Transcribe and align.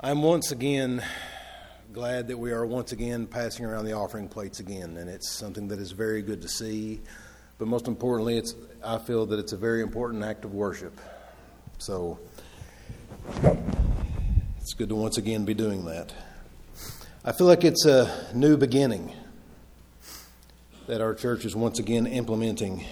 I'm 0.00 0.22
once 0.22 0.52
again 0.52 1.02
glad 1.92 2.28
that 2.28 2.38
we 2.38 2.52
are 2.52 2.64
once 2.64 2.92
again 2.92 3.26
passing 3.26 3.64
around 3.64 3.84
the 3.84 3.94
offering 3.94 4.28
plates 4.28 4.60
again, 4.60 4.96
and 4.96 5.10
it's 5.10 5.28
something 5.28 5.66
that 5.68 5.80
is 5.80 5.90
very 5.90 6.22
good 6.22 6.40
to 6.42 6.48
see. 6.48 7.00
But 7.58 7.66
most 7.66 7.88
importantly, 7.88 8.38
it's 8.38 8.54
I 8.84 8.98
feel 8.98 9.26
that 9.26 9.40
it's 9.40 9.52
a 9.52 9.56
very 9.56 9.82
important 9.82 10.22
act 10.22 10.44
of 10.44 10.54
worship. 10.54 11.00
So 11.78 12.20
it's 14.60 14.72
good 14.74 14.88
to 14.90 14.94
once 14.94 15.18
again 15.18 15.44
be 15.44 15.52
doing 15.52 15.84
that. 15.86 16.14
I 17.24 17.32
feel 17.32 17.48
like 17.48 17.64
it's 17.64 17.84
a 17.84 18.08
new 18.32 18.56
beginning 18.56 19.12
that 20.86 21.00
our 21.00 21.12
church 21.12 21.44
is 21.44 21.56
once 21.56 21.80
again 21.80 22.06
implementing 22.06 22.84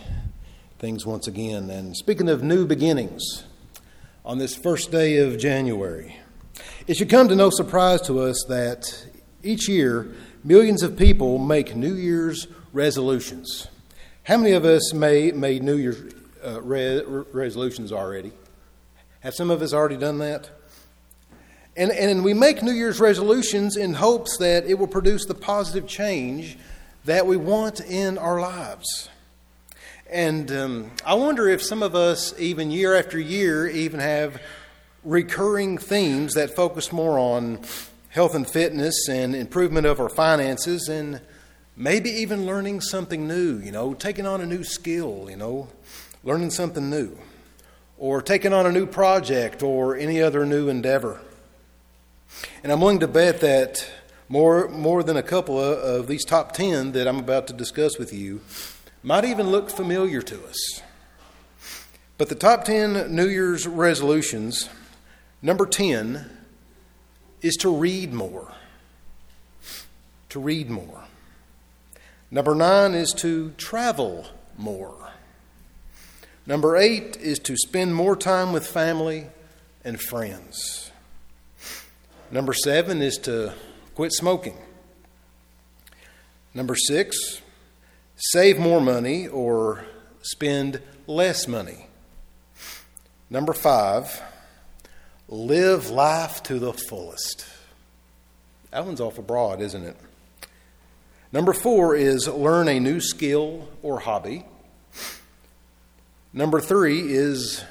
things 0.80 1.06
once 1.06 1.28
again. 1.28 1.70
And 1.70 1.96
speaking 1.96 2.28
of 2.28 2.42
new 2.42 2.66
beginnings, 2.66 3.44
on 4.24 4.38
this 4.38 4.56
first 4.56 4.90
day 4.90 5.18
of 5.18 5.38
January, 5.38 6.16
it 6.86 6.96
should 6.96 7.10
come 7.10 7.28
to 7.28 7.36
no 7.36 7.50
surprise 7.50 8.00
to 8.02 8.20
us 8.20 8.44
that 8.48 9.06
each 9.42 9.68
year 9.68 10.14
millions 10.44 10.82
of 10.82 10.96
people 10.96 11.38
make 11.38 11.74
New 11.74 11.94
Year's 11.94 12.46
resolutions. 12.72 13.68
How 14.24 14.36
many 14.36 14.52
of 14.52 14.64
us 14.64 14.92
may, 14.92 15.32
made 15.32 15.62
New 15.62 15.76
Year's 15.76 16.14
uh, 16.44 16.60
re- 16.62 17.02
resolutions 17.32 17.92
already? 17.92 18.32
Have 19.20 19.34
some 19.34 19.50
of 19.50 19.62
us 19.62 19.72
already 19.72 19.96
done 19.96 20.18
that? 20.18 20.50
And, 21.76 21.90
and 21.90 22.24
we 22.24 22.32
make 22.32 22.62
New 22.62 22.72
Year's 22.72 23.00
resolutions 23.00 23.76
in 23.76 23.94
hopes 23.94 24.38
that 24.38 24.64
it 24.64 24.78
will 24.78 24.86
produce 24.86 25.26
the 25.26 25.34
positive 25.34 25.86
change 25.86 26.56
that 27.04 27.26
we 27.26 27.36
want 27.36 27.80
in 27.80 28.18
our 28.18 28.40
lives. 28.40 29.08
And 30.08 30.50
um, 30.52 30.90
I 31.04 31.14
wonder 31.14 31.48
if 31.48 31.62
some 31.62 31.82
of 31.82 31.94
us, 31.94 32.38
even 32.38 32.70
year 32.70 32.94
after 32.94 33.18
year, 33.18 33.68
even 33.68 34.00
have 34.00 34.40
recurring 35.06 35.78
themes 35.78 36.34
that 36.34 36.56
focus 36.56 36.92
more 36.92 37.16
on 37.16 37.60
health 38.08 38.34
and 38.34 38.48
fitness 38.50 39.08
and 39.08 39.36
improvement 39.36 39.86
of 39.86 40.00
our 40.00 40.08
finances 40.08 40.88
and 40.88 41.20
maybe 41.76 42.10
even 42.10 42.44
learning 42.44 42.80
something 42.80 43.28
new, 43.28 43.58
you 43.58 43.70
know, 43.70 43.94
taking 43.94 44.26
on 44.26 44.40
a 44.40 44.46
new 44.46 44.64
skill, 44.64 45.28
you 45.30 45.36
know, 45.36 45.68
learning 46.24 46.50
something 46.50 46.90
new, 46.90 47.16
or 47.98 48.20
taking 48.20 48.52
on 48.52 48.66
a 48.66 48.72
new 48.72 48.84
project 48.84 49.62
or 49.62 49.96
any 49.96 50.20
other 50.20 50.44
new 50.44 50.68
endeavor. 50.68 51.20
And 52.64 52.72
I'm 52.72 52.80
willing 52.80 53.00
to 53.00 53.08
bet 53.08 53.40
that 53.40 53.88
more, 54.28 54.68
more 54.68 55.04
than 55.04 55.16
a 55.16 55.22
couple 55.22 55.56
of, 55.56 55.78
of 55.78 56.06
these 56.08 56.24
top 56.24 56.50
10 56.52 56.92
that 56.92 57.06
I'm 57.06 57.20
about 57.20 57.46
to 57.46 57.52
discuss 57.52 57.96
with 57.96 58.12
you 58.12 58.40
might 59.04 59.24
even 59.24 59.50
look 59.50 59.70
familiar 59.70 60.20
to 60.22 60.44
us. 60.46 60.82
But 62.18 62.28
the 62.28 62.34
top 62.34 62.64
10 62.64 63.14
New 63.14 63.28
Year's 63.28 63.68
resolutions 63.68 64.68
Number 65.46 65.64
10 65.64 66.28
is 67.40 67.54
to 67.58 67.72
read 67.72 68.12
more. 68.12 68.52
To 70.30 70.40
read 70.40 70.68
more. 70.68 71.04
Number 72.32 72.52
9 72.52 72.94
is 72.94 73.12
to 73.18 73.52
travel 73.52 74.26
more. 74.58 75.12
Number 76.46 76.76
8 76.76 77.16
is 77.18 77.38
to 77.38 77.56
spend 77.56 77.94
more 77.94 78.16
time 78.16 78.52
with 78.52 78.66
family 78.66 79.28
and 79.84 80.00
friends. 80.00 80.90
Number 82.32 82.52
7 82.52 83.00
is 83.00 83.16
to 83.18 83.54
quit 83.94 84.12
smoking. 84.12 84.58
Number 86.54 86.74
6, 86.74 87.40
save 88.16 88.58
more 88.58 88.80
money 88.80 89.28
or 89.28 89.84
spend 90.22 90.82
less 91.06 91.46
money. 91.46 91.86
Number 93.30 93.52
5, 93.52 94.22
Live 95.28 95.90
life 95.90 96.42
to 96.44 96.58
the 96.58 96.72
fullest. 96.72 97.46
That 98.70 98.86
one's 98.86 99.00
awful 99.00 99.24
broad, 99.24 99.60
isn't 99.60 99.82
it? 99.82 99.96
Number 101.32 101.52
four 101.52 101.96
is 101.96 102.28
learn 102.28 102.68
a 102.68 102.78
new 102.78 103.00
skill 103.00 103.68
or 103.82 103.98
hobby. 103.98 104.44
Number 106.32 106.60
three 106.60 107.12
is 107.12 107.64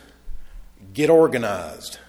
get 0.94 1.10
organized. 1.10 2.00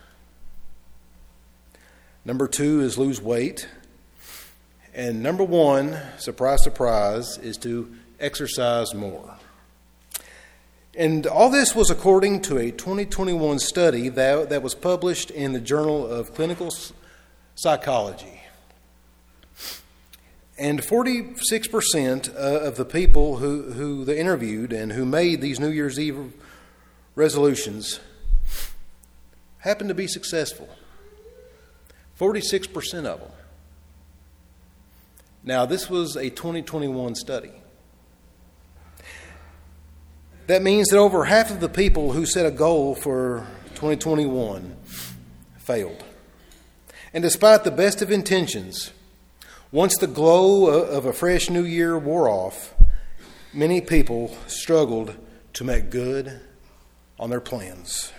Number 2.24 2.48
two 2.48 2.80
is 2.80 2.98
lose 2.98 3.22
weight. 3.22 3.68
And 4.94 5.22
number 5.22 5.44
one, 5.44 5.96
surprise, 6.18 6.64
surprise, 6.64 7.38
is 7.38 7.56
to 7.58 7.94
exercise 8.18 8.94
more. 8.94 9.35
And 10.96 11.26
all 11.26 11.50
this 11.50 11.74
was 11.74 11.90
according 11.90 12.40
to 12.42 12.56
a 12.56 12.70
2021 12.70 13.58
study 13.58 14.08
that, 14.08 14.48
that 14.48 14.62
was 14.62 14.74
published 14.74 15.30
in 15.30 15.52
the 15.52 15.60
Journal 15.60 16.06
of 16.06 16.32
Clinical 16.34 16.72
Psychology. 17.54 18.40
And 20.56 20.80
46% 20.80 22.34
uh, 22.34 22.38
of 22.38 22.76
the 22.76 22.86
people 22.86 23.36
who, 23.36 23.72
who 23.72 24.06
they 24.06 24.18
interviewed 24.18 24.72
and 24.72 24.92
who 24.92 25.04
made 25.04 25.42
these 25.42 25.60
New 25.60 25.68
Year's 25.68 26.00
Eve 26.00 26.32
resolutions 27.14 28.00
happened 29.58 29.90
to 29.90 29.94
be 29.94 30.06
successful. 30.06 30.70
46% 32.18 33.04
of 33.04 33.20
them. 33.20 33.30
Now, 35.44 35.66
this 35.66 35.90
was 35.90 36.16
a 36.16 36.30
2021 36.30 37.16
study. 37.16 37.52
That 40.46 40.62
means 40.62 40.88
that 40.88 40.98
over 40.98 41.24
half 41.24 41.50
of 41.50 41.58
the 41.58 41.68
people 41.68 42.12
who 42.12 42.24
set 42.24 42.46
a 42.46 42.52
goal 42.52 42.94
for 42.94 43.44
2021 43.70 44.76
failed. 45.58 46.04
And 47.12 47.22
despite 47.22 47.64
the 47.64 47.72
best 47.72 48.00
of 48.00 48.12
intentions, 48.12 48.92
once 49.72 49.96
the 49.96 50.06
glow 50.06 50.66
of 50.66 51.04
a 51.04 51.12
fresh 51.12 51.50
new 51.50 51.64
year 51.64 51.98
wore 51.98 52.28
off, 52.28 52.74
many 53.52 53.80
people 53.80 54.36
struggled 54.46 55.16
to 55.54 55.64
make 55.64 55.90
good 55.90 56.40
on 57.18 57.30
their 57.30 57.40
plans. 57.40 58.12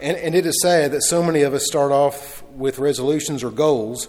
And, 0.00 0.16
and, 0.16 0.34
it 0.34 0.46
is 0.46 0.60
sad 0.62 0.92
that 0.92 1.02
so 1.02 1.22
many 1.22 1.42
of 1.42 1.52
us 1.52 1.66
start 1.66 1.92
off 1.92 2.42
with 2.54 2.78
resolutions 2.78 3.44
or 3.44 3.50
goals 3.50 4.08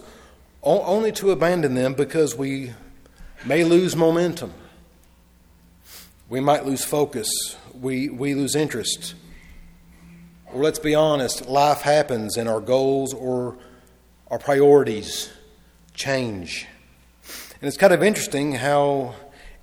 only 0.62 1.12
to 1.12 1.30
abandon 1.30 1.74
them 1.74 1.92
because 1.92 2.34
we 2.34 2.72
may 3.44 3.62
lose 3.62 3.94
momentum 3.94 4.54
we 6.32 6.40
might 6.40 6.64
lose 6.64 6.82
focus, 6.82 7.28
we, 7.78 8.08
we 8.08 8.34
lose 8.34 8.56
interest. 8.56 9.12
Or 10.46 10.62
let's 10.62 10.78
be 10.78 10.94
honest, 10.94 11.46
life 11.46 11.82
happens 11.82 12.38
and 12.38 12.48
our 12.48 12.58
goals 12.58 13.12
or 13.12 13.58
our 14.30 14.38
priorities 14.38 15.30
change. 15.92 16.66
And 17.60 17.68
it's 17.68 17.76
kind 17.76 17.92
of 17.92 18.02
interesting 18.02 18.52
how 18.52 19.14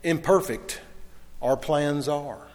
imperfect 0.04 0.80
our 1.42 1.58
plans 1.58 2.08
are. 2.08 2.48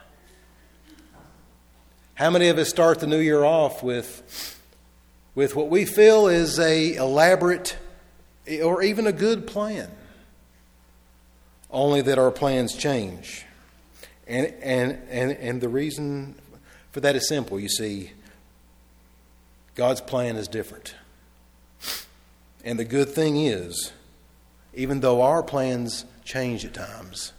How 2.15 2.31
many 2.31 2.47
of 2.47 2.57
us 2.57 2.69
start 2.69 3.01
the 3.01 3.09
new 3.09 3.19
year 3.19 3.43
off 3.43 3.83
with, 3.83 4.61
with 5.35 5.57
what 5.57 5.71
we 5.71 5.85
feel 5.85 6.29
is 6.29 6.61
a 6.61 6.95
elaborate 6.95 7.77
or 8.63 8.81
even 8.81 9.09
a 9.09 9.13
good 9.13 9.49
plan, 9.49 9.91
only 11.69 12.01
that 12.03 12.17
our 12.17 12.31
plans 12.31 12.77
change? 12.77 13.45
And, 14.27 14.47
and, 14.63 14.99
and, 15.11 15.33
and 15.33 15.61
the 15.61 15.69
reason 15.69 16.35
for 16.93 17.01
that 17.01 17.17
is 17.17 17.29
simple. 17.29 17.61
You 17.61 17.69
see, 17.69 18.13
God's 19.75 20.01
plan 20.01 20.37
is 20.37 20.49
different. 20.49 20.95
And 22.65 22.79
the 22.79 22.85
good 22.85 23.11
thing 23.11 23.37
is, 23.37 23.93
even 24.73 25.01
though 25.01 25.23
our 25.23 25.43
plans 25.43 26.05
change 26.25 26.65
at 26.65 26.73
times, 26.73 27.33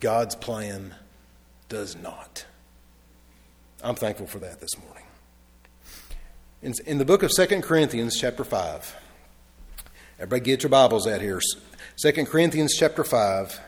God's 0.00 0.34
plan 0.34 0.94
does 1.68 1.96
not. 1.96 2.46
I'm 3.82 3.94
thankful 3.94 4.26
for 4.26 4.38
that 4.40 4.60
this 4.60 4.76
morning. 4.78 5.04
In, 6.62 6.72
in 6.86 6.98
the 6.98 7.04
book 7.04 7.22
of 7.22 7.30
2 7.36 7.60
Corinthians, 7.60 8.16
chapter 8.18 8.42
5, 8.42 8.96
everybody 10.18 10.40
get 10.40 10.62
your 10.62 10.70
Bibles 10.70 11.06
out 11.06 11.20
here. 11.20 11.40
2 12.02 12.24
Corinthians, 12.24 12.74
chapter 12.76 13.04
5 13.04 13.60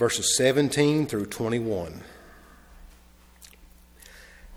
verses 0.00 0.34
17 0.34 1.06
through 1.06 1.26
21. 1.26 2.00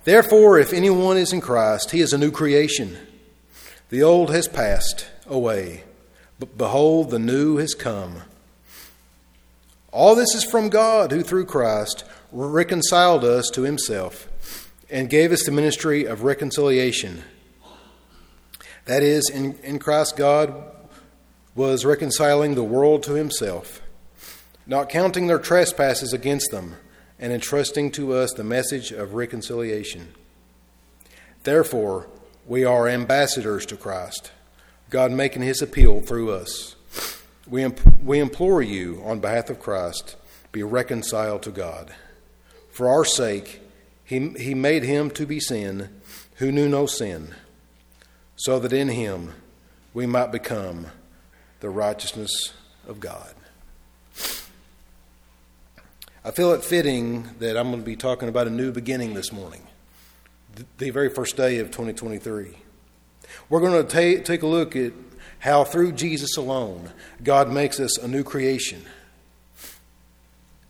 Therefore, 0.06 0.57
if 0.57 0.72
anyone 0.72 1.18
is 1.18 1.34
in 1.34 1.42
Christ, 1.42 1.92
he 1.92 2.00
is 2.00 2.13
a 2.13 2.18
new 2.18 2.31
creation. 2.31 2.95
The 3.90 4.01
old 4.01 4.31
has 4.31 4.48
passed 4.48 5.06
away, 5.28 5.84
but 6.40 6.57
behold, 6.57 7.10
the 7.10 7.19
new 7.19 7.57
has 7.57 7.75
come. 7.75 8.22
All 9.92 10.16
this 10.16 10.34
is 10.34 10.45
from 10.45 10.69
God, 10.69 11.12
who 11.12 11.24
through 11.24 11.45
Christ 11.45 12.06
reconciled 12.31 13.25
us 13.25 13.50
to 13.50 13.63
himself 13.63 14.30
and 14.90 15.10
gave 15.10 15.34
us 15.34 15.44
the 15.44 15.51
ministry 15.51 16.06
of 16.06 16.24
reconciliation. 16.24 17.22
That 18.86 19.04
is, 19.04 19.30
in, 19.30 19.56
in 19.56 19.80
Christ, 19.80 20.16
God 20.16 20.54
was 21.54 21.84
reconciling 21.84 22.56
the 22.56 22.63
world 22.63 23.04
to 23.04 23.16
himself 23.16 23.81
not 24.65 24.89
counting 24.89 25.27
their 25.27 25.39
trespasses 25.39 26.13
against 26.13 26.51
them, 26.51 26.75
and 27.19 27.31
entrusting 27.31 27.92
to 27.92 28.13
us 28.13 28.33
the 28.33 28.44
message 28.44 28.92
of 28.92 29.13
reconciliation. 29.13 30.13
Therefore, 31.44 32.07
We 32.45 32.65
are 32.65 32.89
ambassadors 32.89 33.65
to 33.68 33.77
Christ, 33.77 34.31
God 34.89 35.13
making 35.13 35.44
his 35.44 35.62
appeal 35.62 36.01
through 36.01 36.31
us. 36.31 36.75
We, 37.48 37.65
we 38.04 38.19
implore 38.19 38.62
you, 38.62 39.01
on 39.06 39.21
behalf 39.21 39.50
of 39.50 39.62
Christ, 39.62 40.18
be 40.51 40.62
reconciled 40.62 41.42
to 41.44 41.51
God. 41.51 41.94
For 42.69 42.89
our 42.89 43.06
sake, 43.06 43.62
he, 44.04 44.30
he 44.31 44.54
made 44.54 44.83
him 44.83 45.09
to 45.12 45.25
be 45.25 45.39
sin 45.39 45.89
who 46.36 46.51
knew 46.51 46.68
no 46.68 46.86
sin, 46.86 47.33
so 48.36 48.59
that 48.59 48.74
in 48.74 48.89
him 48.89 49.31
we 49.94 50.06
might 50.06 50.33
become 50.33 50.88
the 51.62 51.69
righteousness 51.69 52.54
of 52.86 53.00
God. 53.00 53.33
I 56.25 56.31
feel 56.31 56.54
it 56.54 56.64
fitting 56.64 57.28
that 57.40 57.58
I'm 57.58 57.68
going 57.68 57.81
to 57.81 57.86
be 57.86 57.98
talking 57.98 58.30
about 58.30 58.48
a 58.48 58.50
new 58.50 58.72
beginning 58.72 59.14
this 59.14 59.34
morning, 59.34 59.62
the 60.78 60.90
very 60.90 61.10
first 61.10 61.36
day 61.36 61.60
of 61.60 61.68
2023. 61.68 62.56
We're 63.50 63.60
going 63.60 63.86
to 63.86 64.24
take, 64.25 64.42
a 64.42 64.48
look 64.48 64.74
at 64.74 64.94
how 65.40 65.66
through 65.66 65.92
Jesus 65.92 66.38
alone 66.38 66.92
God 67.22 67.52
makes 67.52 67.78
us 67.78 67.98
a 67.98 68.08
new 68.08 68.24
creation, 68.24 68.86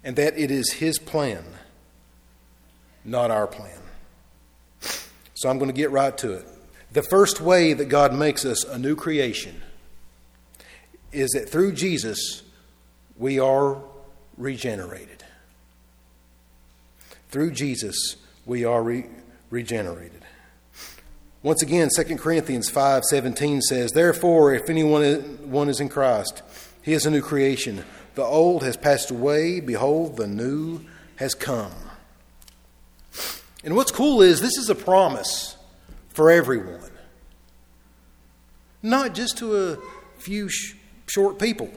and 0.03 0.15
that 0.15 0.35
it 0.39 0.49
is 0.49 0.73
His 0.73 0.97
plan, 0.97 1.43
not 3.05 3.29
our 3.29 3.45
plan. 3.45 3.77
So 5.35 5.49
I'm 5.51 5.59
going 5.59 5.69
to 5.69 5.77
get 5.77 5.91
right 5.91 6.17
to 6.17 6.33
it. 6.33 6.47
The 6.93 7.03
first 7.03 7.41
way 7.41 7.73
that 7.73 7.89
God 7.89 8.11
makes 8.11 8.43
us 8.43 8.63
a 8.63 8.79
new 8.79 8.95
creation 8.95 9.61
is 11.11 11.29
that 11.35 11.47
through 11.47 11.73
Jesus 11.73 12.41
we 13.17 13.37
are 13.37 13.77
regenerated. 14.35 15.22
Through 17.33 17.53
Jesus 17.53 18.15
we 18.45 18.63
are 18.63 18.83
re- 18.83 19.07
regenerated. 19.49 20.21
Once 21.41 21.63
again, 21.63 21.89
2 21.89 22.19
Corinthians 22.19 22.69
5:17 22.69 23.59
says, 23.59 23.91
"Therefore, 23.91 24.53
if 24.53 24.69
anyone 24.69 25.39
one 25.49 25.67
is 25.67 25.79
in 25.79 25.89
Christ, 25.89 26.43
he 26.83 26.93
is 26.93 27.07
a 27.07 27.09
new 27.09 27.23
creation. 27.23 27.85
The 28.13 28.21
old 28.21 28.61
has 28.61 28.77
passed 28.77 29.09
away; 29.09 29.59
behold, 29.59 30.17
the 30.17 30.27
new 30.27 30.81
has 31.15 31.33
come." 31.33 31.73
And 33.63 33.75
what's 33.75 33.91
cool 33.91 34.21
is 34.21 34.39
this 34.39 34.59
is 34.59 34.69
a 34.69 34.75
promise 34.75 35.55
for 36.09 36.29
everyone. 36.29 36.91
Not 38.83 39.15
just 39.15 39.39
to 39.39 39.57
a 39.57 39.77
few 40.19 40.49
sh- 40.49 40.75
short 41.07 41.39
people. 41.39 41.71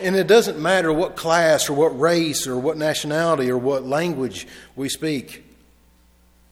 And 0.00 0.16
it 0.16 0.26
doesn't 0.26 0.58
matter 0.58 0.92
what 0.92 1.16
class 1.16 1.68
or 1.68 1.74
what 1.74 1.98
race 1.98 2.46
or 2.46 2.56
what 2.58 2.76
nationality 2.76 3.50
or 3.50 3.58
what 3.58 3.84
language 3.84 4.46
we 4.76 4.88
speak 4.88 5.44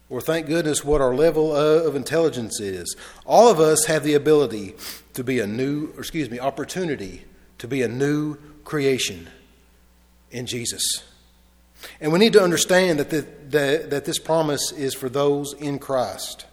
or 0.08 0.20
thank 0.20 0.46
goodness 0.46 0.84
what 0.84 1.00
our 1.00 1.14
level 1.14 1.54
of 1.54 1.96
intelligence 1.96 2.60
is. 2.60 2.96
All 3.24 3.50
of 3.50 3.58
us 3.58 3.86
have 3.86 4.04
the 4.04 4.14
ability 4.14 4.74
to 5.14 5.24
be 5.24 5.40
a 5.40 5.46
new, 5.46 5.92
excuse 5.98 6.30
me, 6.30 6.38
opportunity 6.38 7.24
to 7.58 7.66
be 7.66 7.82
a 7.82 7.88
new 7.88 8.36
creation 8.64 9.28
in 10.30 10.46
Jesus. 10.46 11.04
And 12.00 12.12
we 12.12 12.18
need 12.18 12.32
to 12.34 12.42
understand 12.42 13.00
that, 13.00 13.10
the, 13.10 13.26
the, 13.48 13.86
that 13.90 14.04
this 14.04 14.18
promise 14.18 14.72
is 14.72 14.94
for 14.94 15.08
those 15.08 15.52
in 15.54 15.78
Christ 15.78 16.46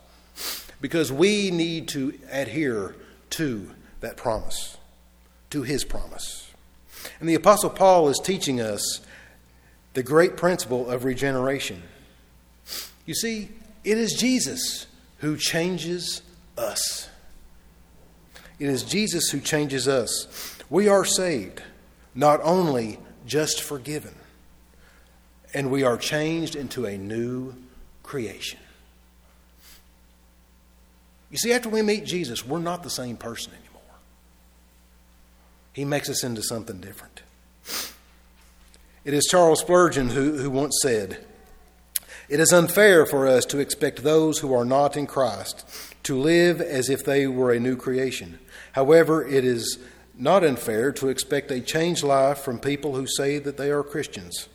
because 0.81 1.11
we 1.11 1.51
need 1.51 1.87
to 1.89 2.17
adhere 2.29 2.95
to 3.31 3.71
that 4.01 4.17
promise, 4.17 4.77
to 5.51 5.63
his 5.63 5.83
promise. 5.83 6.42
And 7.19 7.27
the 7.27 7.35
Apostle 7.35 7.69
Paul 7.69 8.09
is 8.09 8.19
teaching 8.23 8.61
us 8.61 9.01
the 9.93 10.03
great 10.03 10.37
principle 10.37 10.89
of 10.89 11.03
regeneration. 11.03 11.83
You 13.05 13.13
see, 13.13 13.49
it 13.83 13.97
is 13.97 14.13
Jesus 14.13 14.87
who 15.17 15.37
changes 15.37 16.21
us. 16.57 17.09
It 18.59 18.69
is 18.69 18.83
Jesus 18.83 19.29
who 19.29 19.39
changes 19.39 19.87
us. 19.87 20.57
We 20.69 20.87
are 20.87 21.05
saved, 21.05 21.61
not 22.15 22.39
only 22.43 22.99
just 23.25 23.61
forgiven, 23.61 24.15
and 25.53 25.69
we 25.69 25.83
are 25.83 25.97
changed 25.97 26.55
into 26.55 26.85
a 26.85 26.97
new 26.97 27.53
creation. 28.03 28.59
You 31.29 31.37
see, 31.37 31.51
after 31.51 31.69
we 31.69 31.81
meet 31.81 32.05
Jesus, 32.05 32.45
we're 32.45 32.59
not 32.59 32.83
the 32.83 32.89
same 32.89 33.17
person 33.17 33.53
anymore. 33.53 33.72
He 35.73 35.85
makes 35.85 36.09
us 36.09 36.23
into 36.23 36.43
something 36.43 36.79
different. 36.79 37.23
It 39.03 39.13
is 39.13 39.27
Charles 39.29 39.59
Spurgeon 39.59 40.09
who, 40.09 40.37
who 40.37 40.49
once 40.49 40.77
said, 40.81 41.25
it 42.29 42.39
is 42.39 42.53
unfair 42.53 43.05
for 43.05 43.27
us 43.27 43.45
to 43.47 43.59
expect 43.59 44.01
those 44.01 44.39
who 44.39 44.53
are 44.53 44.63
not 44.63 44.95
in 44.95 45.07
Christ 45.07 45.65
to 46.03 46.17
live 46.17 46.61
as 46.61 46.89
if 46.89 47.03
they 47.03 47.27
were 47.27 47.51
a 47.51 47.59
new 47.59 47.75
creation. 47.75 48.39
However, 48.71 49.27
it 49.27 49.43
is 49.43 49.77
not 50.17 50.43
unfair 50.43 50.91
to 50.93 51.09
expect 51.09 51.51
a 51.51 51.59
changed 51.59 52.03
life 52.03 52.39
from 52.39 52.59
people 52.59 52.95
who 52.95 53.07
say 53.07 53.39
that 53.39 53.57
they 53.57 53.71
are 53.71 53.83
Christians. 53.83 54.47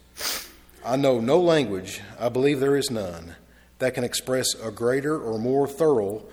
I 0.85 0.97
know 0.97 1.21
no 1.21 1.39
language, 1.41 2.01
I 2.19 2.31
believe 2.31 2.61
there 2.61 2.77
is 2.77 2.91
none, 2.91 3.37
that 3.81 3.95
can 3.95 4.05
express 4.05 4.55
a 4.55 4.71
greater 4.71 5.19
or 5.21 5.39
more 5.39 5.67
thorough 5.67 6.25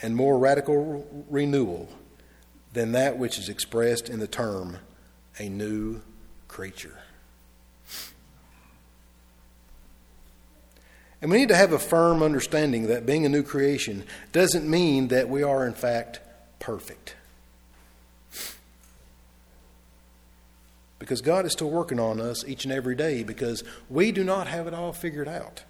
and 0.00 0.14
more 0.14 0.38
radical 0.38 1.24
renewal 1.28 1.88
than 2.74 2.92
that 2.92 3.16
which 3.16 3.38
is 3.38 3.48
expressed 3.48 4.08
in 4.08 4.18
the 4.20 4.26
term 4.26 4.78
a 5.38 5.48
new 5.48 6.02
creature. 6.48 6.98
And 11.22 11.30
we 11.30 11.38
need 11.38 11.48
to 11.48 11.56
have 11.56 11.72
a 11.72 11.78
firm 11.78 12.22
understanding 12.22 12.88
that 12.88 13.06
being 13.06 13.24
a 13.24 13.30
new 13.30 13.42
creation 13.42 14.04
doesn't 14.32 14.68
mean 14.68 15.08
that 15.08 15.30
we 15.30 15.42
are, 15.42 15.66
in 15.66 15.72
fact, 15.72 16.20
perfect. 16.58 17.14
Because 20.98 21.22
God 21.22 21.46
is 21.46 21.52
still 21.52 21.70
working 21.70 21.98
on 21.98 22.20
us 22.20 22.44
each 22.44 22.64
and 22.64 22.72
every 22.72 22.94
day 22.94 23.22
because 23.22 23.64
we 23.88 24.12
do 24.12 24.22
not 24.22 24.48
have 24.48 24.66
it 24.66 24.74
all 24.74 24.92
figured 24.92 25.28
out. 25.28 25.64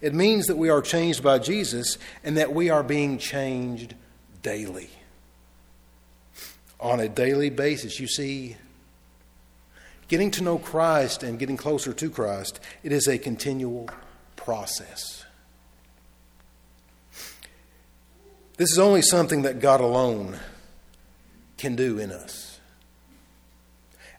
It 0.00 0.14
means 0.14 0.46
that 0.46 0.56
we 0.56 0.70
are 0.70 0.80
changed 0.80 1.22
by 1.22 1.38
Jesus 1.38 1.98
and 2.24 2.36
that 2.36 2.54
we 2.54 2.70
are 2.70 2.82
being 2.82 3.18
changed 3.18 3.94
daily. 4.42 4.90
On 6.80 7.00
a 7.00 7.08
daily 7.08 7.50
basis, 7.50 7.98
you 7.98 8.06
see, 8.06 8.56
Getting 10.08 10.30
to 10.32 10.42
know 10.42 10.58
Christ 10.58 11.22
and 11.22 11.38
getting 11.38 11.58
closer 11.58 11.92
to 11.92 12.10
Christ, 12.10 12.60
it 12.82 12.92
is 12.92 13.06
a 13.06 13.18
continual 13.18 13.90
process. 14.36 15.24
This 18.56 18.72
is 18.72 18.78
only 18.78 19.02
something 19.02 19.42
that 19.42 19.60
God 19.60 19.80
alone 19.80 20.38
can 21.58 21.76
do 21.76 21.98
in 21.98 22.10
us. 22.10 22.58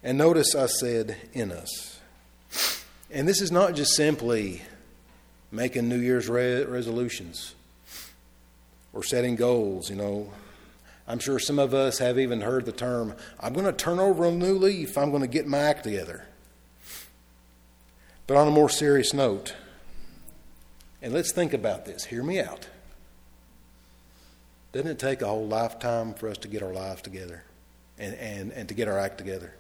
And 0.04 0.18
notice 0.18 0.56
I 0.56 0.68
said 0.68 1.18
in 1.34 1.52
us. 1.52 2.00
And 3.12 3.28
this 3.28 3.42
is 3.42 3.52
not 3.52 3.74
just 3.74 3.96
simply 3.96 4.62
making 5.52 5.90
New 5.90 5.98
Year's 5.98 6.30
re- 6.30 6.64
resolutions 6.64 7.56
or 8.94 9.04
setting 9.04 9.36
goals, 9.36 9.90
you 9.90 9.96
know. 9.96 10.32
I'm 11.10 11.18
sure 11.18 11.40
some 11.40 11.58
of 11.58 11.74
us 11.74 11.98
have 11.98 12.20
even 12.20 12.42
heard 12.42 12.66
the 12.66 12.72
term, 12.72 13.16
I'm 13.40 13.54
going 13.54 13.66
to 13.66 13.74
turn 13.74 14.00
over 14.00 14.26
a 14.26 14.32
new 14.32 14.54
leaf, 14.54 14.96
I'm 14.96 15.10
going 15.10 15.24
to 15.24 15.28
get 15.28 15.48
my 15.48 15.58
act 15.58 15.84
together. 15.84 16.28
But 18.28 18.38
on 18.38 18.48
a 18.48 18.52
more 18.52 18.70
serious 18.70 19.12
note, 19.12 19.56
and 21.02 21.12
let's 21.12 21.34
think 21.34 21.52
about 21.52 21.86
this, 21.86 22.06
hear 22.06 22.22
me 22.22 22.40
out. 22.40 22.68
Doesn't 24.72 24.88
it 24.88 25.00
take 25.00 25.24
a 25.24 25.28
whole 25.28 25.48
lifetime 25.48 26.14
for 26.14 26.30
us 26.30 26.38
to 26.38 26.48
get 26.48 26.62
our 26.62 26.74
lives 26.74 27.02
together 27.02 27.44
and, 27.98 28.14
and, 28.14 28.52
and 28.52 28.68
to 28.68 28.76
get 28.76 28.88
our 28.88 29.00
act 29.00 29.18
together? 29.18 29.56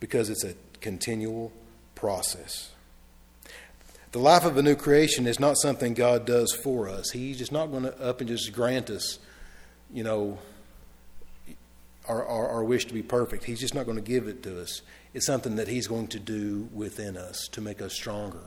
Because 0.00 0.28
it's 0.28 0.42
a 0.42 0.54
continual 0.80 1.52
process. 1.94 2.72
The 4.10 4.18
life 4.18 4.44
of 4.44 4.56
a 4.56 4.62
new 4.62 4.74
creation 4.74 5.28
is 5.28 5.38
not 5.38 5.56
something 5.56 5.94
God 5.94 6.26
does 6.26 6.52
for 6.52 6.88
us. 6.88 7.12
He's 7.12 7.38
just 7.38 7.52
not 7.52 7.70
going 7.70 7.84
to 7.84 7.96
up 8.00 8.20
and 8.20 8.28
just 8.28 8.52
grant 8.52 8.90
us 8.90 9.20
you 9.92 10.02
know, 10.02 10.38
our, 12.08 12.24
our, 12.26 12.48
our, 12.48 12.64
wish 12.64 12.86
to 12.86 12.94
be 12.94 13.02
perfect. 13.02 13.44
He's 13.44 13.60
just 13.60 13.74
not 13.74 13.84
going 13.84 13.96
to 13.96 14.02
give 14.02 14.26
it 14.26 14.42
to 14.42 14.60
us. 14.60 14.82
It's 15.14 15.26
something 15.26 15.56
that 15.56 15.68
He's 15.68 15.86
going 15.86 16.08
to 16.08 16.18
do 16.18 16.68
within 16.72 17.16
us 17.16 17.48
to 17.52 17.60
make 17.60 17.80
us 17.80 17.94
stronger. 17.94 18.42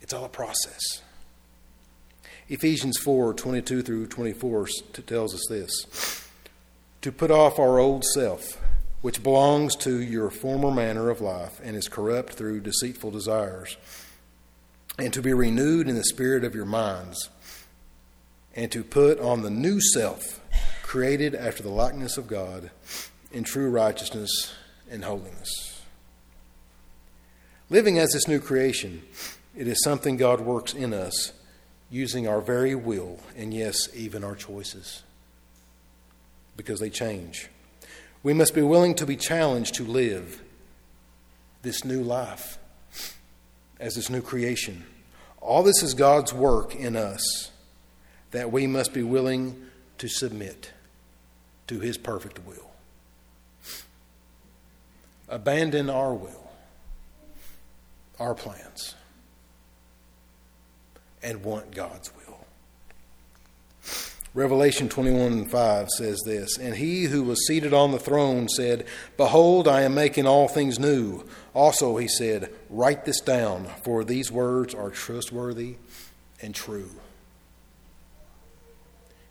It's 0.00 0.12
all 0.12 0.24
a 0.24 0.28
process. 0.28 1.02
Ephesians 2.48 2.96
4 2.98 3.34
22 3.34 3.82
through 3.82 4.06
24 4.06 4.68
tells 5.06 5.34
us 5.34 5.42
this 5.48 6.28
To 7.02 7.12
put 7.12 7.30
off 7.30 7.58
our 7.58 7.78
old 7.78 8.04
self, 8.04 8.60
which 9.02 9.22
belongs 9.22 9.74
to 9.76 10.00
your 10.00 10.30
former 10.30 10.70
manner 10.70 11.10
of 11.10 11.20
life 11.20 11.60
and 11.62 11.76
is 11.76 11.88
corrupt 11.88 12.34
through 12.34 12.60
deceitful 12.60 13.10
desires, 13.10 13.76
and 14.98 15.12
to 15.12 15.20
be 15.20 15.34
renewed 15.34 15.88
in 15.88 15.96
the 15.96 16.04
spirit 16.04 16.44
of 16.44 16.54
your 16.54 16.64
minds 16.64 17.30
and 18.56 18.72
to 18.72 18.82
put 18.82 19.20
on 19.20 19.42
the 19.42 19.50
new 19.50 19.80
self, 19.80 20.40
created 20.82 21.34
after 21.34 21.62
the 21.62 21.68
likeness 21.68 22.16
of 22.16 22.26
God, 22.26 22.70
in 23.30 23.44
true 23.44 23.68
righteousness 23.68 24.54
and 24.90 25.04
holiness. 25.04 25.82
Living 27.68 27.98
as 27.98 28.10
this 28.12 28.26
new 28.26 28.40
creation, 28.40 29.02
it 29.54 29.68
is 29.68 29.82
something 29.84 30.16
God 30.16 30.40
works 30.40 30.72
in 30.72 30.94
us 30.94 31.32
using 31.90 32.26
our 32.26 32.40
very 32.40 32.74
will, 32.74 33.20
and 33.36 33.52
yes, 33.52 33.76
even 33.94 34.24
our 34.24 34.34
choices, 34.34 35.02
because 36.56 36.80
they 36.80 36.90
change. 36.90 37.48
We 38.22 38.32
must 38.32 38.54
be 38.54 38.62
willing 38.62 38.94
to 38.96 39.06
be 39.06 39.16
challenged 39.16 39.74
to 39.74 39.84
live 39.84 40.42
this 41.62 41.84
new 41.84 42.02
life 42.02 42.58
as 43.78 43.94
this 43.94 44.08
new 44.08 44.22
creation. 44.22 44.86
All 45.40 45.62
this 45.62 45.82
is 45.82 45.94
God's 45.94 46.32
work 46.32 46.74
in 46.74 46.96
us 46.96 47.50
that 48.30 48.52
we 48.52 48.66
must 48.66 48.92
be 48.92 49.02
willing 49.02 49.66
to 49.98 50.08
submit 50.08 50.72
to 51.66 51.80
His 51.80 51.96
perfect 51.96 52.40
will. 52.46 52.70
Abandon 55.28 55.90
our 55.90 56.14
will, 56.14 56.50
our 58.20 58.34
plans, 58.34 58.94
and 61.22 61.42
want 61.42 61.74
God's 61.74 62.14
will. 62.14 62.26
Revelation 64.36 64.90
21 64.90 65.46
5 65.46 65.88
says 65.88 66.20
this 66.26 66.58
And 66.58 66.76
he 66.76 67.04
who 67.04 67.24
was 67.24 67.46
seated 67.46 67.72
on 67.72 67.90
the 67.90 67.98
throne 67.98 68.48
said, 68.48 68.84
Behold, 69.16 69.66
I 69.66 69.80
am 69.80 69.94
making 69.94 70.26
all 70.26 70.46
things 70.46 70.78
new. 70.78 71.24
Also, 71.54 71.96
he 71.96 72.06
said, 72.06 72.52
Write 72.68 73.06
this 73.06 73.20
down, 73.20 73.66
for 73.82 74.04
these 74.04 74.30
words 74.30 74.74
are 74.74 74.90
trustworthy 74.90 75.76
and 76.42 76.54
true. 76.54 76.90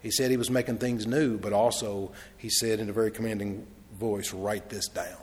He 0.05 0.11
said 0.11 0.29
he 0.29 0.37
was 0.37 0.51
making 0.51 0.77
things 0.77 1.07
new, 1.07 1.39
but 1.39 1.51
also 1.51 2.11
he 2.37 2.47
said 2.47 2.79
in 2.79 2.91
a 2.91 2.93
very 2.93 3.09
commanding 3.09 3.65
voice, 3.99 4.35
Write 4.35 4.69
this 4.69 4.87
down. 4.87 5.17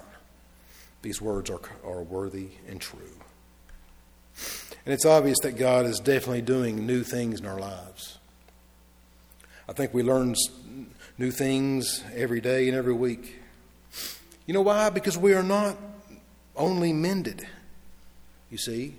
These 1.03 1.23
words 1.23 1.51
are, 1.51 1.61
are 1.85 2.03
worthy 2.03 2.49
and 2.69 2.81
true. 2.81 2.99
And 4.85 4.93
it's 4.93 5.07
obvious 5.07 5.39
that 5.45 5.53
God 5.53 5.87
is 5.87 6.01
definitely 6.01 6.43
doing 6.43 6.85
new 6.85 7.05
things 7.05 7.39
in 7.39 7.47
our 7.47 7.61
lives. 7.61 8.19
I 9.69 9.73
think 9.73 9.95
we 9.95 10.03
learn 10.03 10.35
new 11.17 11.31
things 11.31 12.03
every 12.13 12.41
day 12.41 12.67
and 12.67 12.77
every 12.77 12.93
week. 12.93 13.37
You 14.47 14.55
know 14.55 14.63
why? 14.63 14.91
Because 14.91 15.17
we 15.17 15.33
are 15.33 15.45
not 15.45 15.77
only 16.57 16.93
mended, 16.93 17.47
you 18.51 18.59
see, 18.59 18.97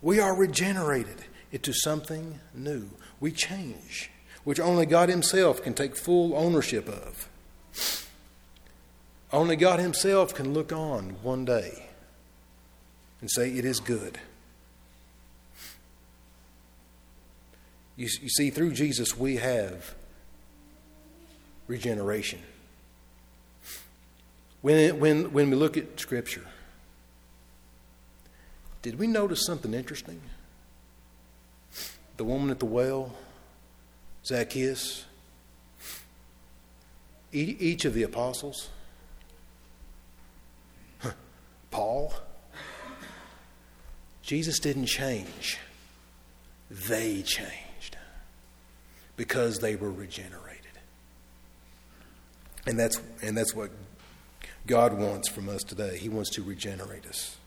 we 0.00 0.20
are 0.20 0.36
regenerated 0.36 1.24
into 1.50 1.72
something 1.72 2.38
new. 2.54 2.88
We 3.18 3.32
change, 3.32 4.12
which 4.44 4.60
only 4.60 4.86
God 4.86 5.08
Himself 5.08 5.62
can 5.62 5.74
take 5.74 5.96
full 5.96 6.34
ownership 6.34 6.88
of. 6.88 7.28
Only 9.32 9.56
God 9.56 9.78
Himself 9.80 10.34
can 10.34 10.54
look 10.54 10.72
on 10.72 11.16
one 11.22 11.44
day 11.44 11.88
and 13.20 13.30
say, 13.30 13.50
It 13.50 13.64
is 13.64 13.80
good. 13.80 14.18
You, 17.96 18.08
you 18.22 18.28
see, 18.28 18.50
through 18.50 18.72
Jesus, 18.72 19.16
we 19.18 19.36
have 19.36 19.94
regeneration. 21.66 22.40
When, 24.62 24.98
when, 24.98 25.32
when 25.32 25.50
we 25.50 25.56
look 25.56 25.76
at 25.76 25.98
Scripture, 25.98 26.44
did 28.82 28.98
we 28.98 29.06
notice 29.06 29.44
something 29.44 29.74
interesting? 29.74 30.20
The 32.16 32.24
woman 32.24 32.50
at 32.50 32.58
the 32.58 32.66
well, 32.66 33.12
Zacchaeus, 34.28 35.06
each 37.32 37.86
of 37.86 37.94
the 37.94 38.02
apostles, 38.02 38.68
Paul, 41.70 42.12
Jesus 44.20 44.58
didn't 44.58 44.84
change, 44.84 45.56
they 46.70 47.22
changed 47.22 47.96
because 49.16 49.60
they 49.60 49.76
were 49.76 49.90
regenerated. 49.90 50.66
And 52.66 52.78
that's, 52.78 53.00
and 53.22 53.34
that's 53.34 53.54
what 53.54 53.70
God 54.66 54.92
wants 54.92 55.30
from 55.30 55.48
us 55.48 55.62
today. 55.62 55.96
He 55.96 56.10
wants 56.10 56.28
to 56.32 56.42
regenerate 56.42 57.06
us. 57.06 57.38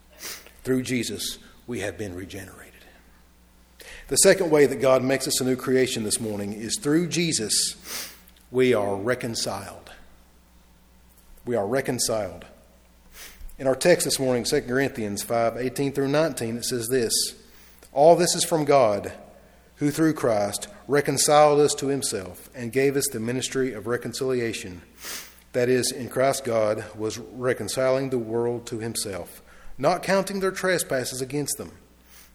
Through 0.63 0.81
Jesus, 0.81 1.37
we 1.67 1.81
have 1.81 1.99
been 1.99 2.15
regenerated. 2.15 2.80
The 4.11 4.17
second 4.17 4.51
way 4.51 4.65
that 4.65 4.81
God 4.81 5.05
makes 5.05 5.25
us 5.25 5.39
a 5.39 5.45
new 5.45 5.55
creation 5.55 6.03
this 6.03 6.19
morning 6.19 6.51
is 6.51 6.77
through 6.77 7.07
Jesus, 7.07 8.11
we 8.51 8.73
are 8.73 8.97
reconciled. 8.97 9.89
We 11.45 11.55
are 11.55 11.65
reconciled. 11.65 12.43
In 13.57 13.67
our 13.67 13.75
text 13.75 14.03
this 14.03 14.19
morning, 14.19 14.43
2 14.43 14.63
Corinthians 14.63 15.23
5 15.23 15.55
18 15.55 15.93
through 15.93 16.09
19, 16.09 16.57
it 16.57 16.65
says 16.65 16.89
this 16.89 17.13
All 17.93 18.17
this 18.17 18.35
is 18.35 18.43
from 18.43 18.65
God 18.65 19.13
who 19.75 19.91
through 19.91 20.15
Christ 20.15 20.67
reconciled 20.89 21.61
us 21.61 21.73
to 21.75 21.87
himself 21.87 22.49
and 22.53 22.73
gave 22.73 22.97
us 22.97 23.07
the 23.13 23.21
ministry 23.21 23.71
of 23.71 23.87
reconciliation. 23.87 24.81
That 25.53 25.69
is, 25.69 25.89
in 25.89 26.09
Christ, 26.09 26.43
God 26.43 26.83
was 26.97 27.17
reconciling 27.17 28.09
the 28.09 28.19
world 28.19 28.65
to 28.65 28.79
himself, 28.79 29.41
not 29.77 30.03
counting 30.03 30.41
their 30.41 30.51
trespasses 30.51 31.21
against 31.21 31.57
them, 31.57 31.71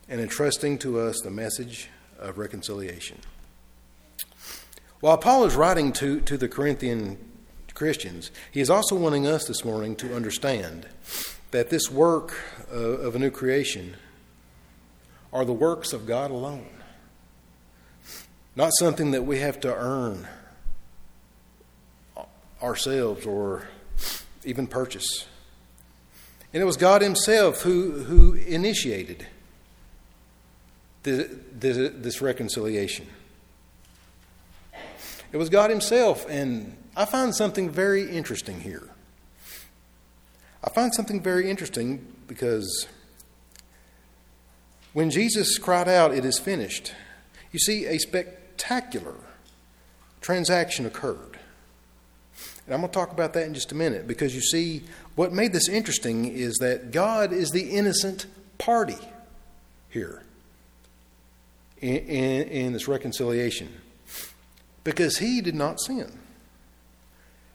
and 0.08 0.20
entrusting 0.20 0.78
to 0.78 1.00
us 1.00 1.20
the 1.22 1.30
message 1.30 1.88
of 2.18 2.38
reconciliation. 2.38 3.18
While 5.00 5.18
Paul 5.18 5.44
is 5.44 5.54
writing 5.54 5.92
to, 5.94 6.20
to 6.20 6.36
the 6.36 6.48
Corinthian 6.48 7.18
Christians, 7.75 8.30
he 8.50 8.60
is 8.60 8.70
also 8.70 8.96
wanting 8.96 9.26
us 9.26 9.44
this 9.46 9.64
morning 9.64 9.96
to 9.96 10.14
understand 10.14 10.86
that 11.50 11.70
this 11.70 11.90
work 11.90 12.34
uh, 12.72 12.76
of 12.76 13.14
a 13.14 13.18
new 13.18 13.30
creation 13.30 13.96
are 15.32 15.44
the 15.44 15.52
works 15.52 15.92
of 15.92 16.06
God 16.06 16.30
alone 16.30 16.68
not 18.56 18.72
something 18.78 19.10
that 19.10 19.22
we 19.22 19.38
have 19.38 19.60
to 19.60 19.72
earn 19.72 20.26
ourselves 22.62 23.26
or 23.26 23.68
even 24.44 24.66
purchase. 24.66 25.26
And 26.54 26.62
it 26.62 26.66
was 26.66 26.78
God 26.78 27.02
Himself 27.02 27.60
who, 27.60 28.04
who 28.04 28.32
initiated 28.32 29.26
this 31.06 32.20
reconciliation. 32.20 33.06
It 35.32 35.36
was 35.36 35.48
God 35.48 35.70
Himself, 35.70 36.26
and 36.28 36.76
I 36.96 37.04
find 37.04 37.34
something 37.34 37.70
very 37.70 38.10
interesting 38.10 38.60
here. 38.60 38.88
I 40.62 40.70
find 40.70 40.94
something 40.94 41.22
very 41.22 41.48
interesting 41.48 42.06
because 42.26 42.86
when 44.92 45.10
Jesus 45.10 45.58
cried 45.58 45.88
out, 45.88 46.12
It 46.14 46.25
is 46.25 46.38
finished, 46.38 46.92
you 47.52 47.58
see, 47.58 47.86
a 47.86 47.98
spectacular 47.98 49.14
transaction 50.20 50.86
occurred. 50.86 51.38
And 52.66 52.75
I'm 52.75 52.80
going 52.80 52.90
to 52.90 52.98
talk 52.98 53.12
about 53.12 53.32
that 53.34 53.46
in 53.46 53.54
just 53.54 53.70
a 53.70 53.76
minute 53.76 54.08
because 54.08 54.34
you 54.34 54.40
see, 54.40 54.82
what 55.14 55.32
made 55.32 55.52
this 55.52 55.68
interesting 55.68 56.26
is 56.26 56.56
that 56.56 56.90
God 56.90 57.32
is 57.32 57.50
the 57.50 57.70
innocent 57.70 58.26
party 58.58 58.98
here 59.88 60.22
in, 61.80 62.49
in, 62.49 62.73
this 62.73 62.88
reconciliation 62.88 63.68
because 64.85 65.18
he 65.18 65.40
did 65.40 65.54
not 65.54 65.80
sin. 65.80 66.18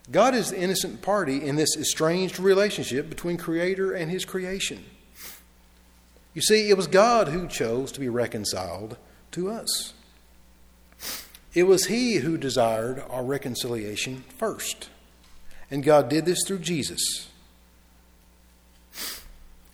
God 0.10 0.36
is 0.36 0.52
the 0.52 0.60
innocent 0.60 1.02
party 1.02 1.44
in 1.44 1.56
this 1.56 1.78
estranged 1.78 2.40
relationship 2.40 3.10
between 3.10 3.38
Creator 3.38 3.94
and 3.94 4.12
His 4.12 4.26
creation. 4.26 4.84
You 6.34 6.42
see, 6.42 6.70
it 6.70 6.78
was 6.78 6.88
God 6.88 7.30
who 7.30 7.48
chose 7.48 7.92
to 7.94 8.00
be 8.00 8.10
reconciled 8.10 8.98
to 9.32 9.50
us. 9.50 9.94
It 11.54 11.64
was 11.64 11.86
He 11.86 12.16
who 12.16 12.38
desired 12.38 13.04
our 13.10 13.24
reconciliation 13.24 14.24
first. 14.38 14.90
And 15.70 15.84
God 15.84 16.10
did 16.10 16.26
this 16.26 16.40
through 16.46 16.60
Jesus. 16.60 17.30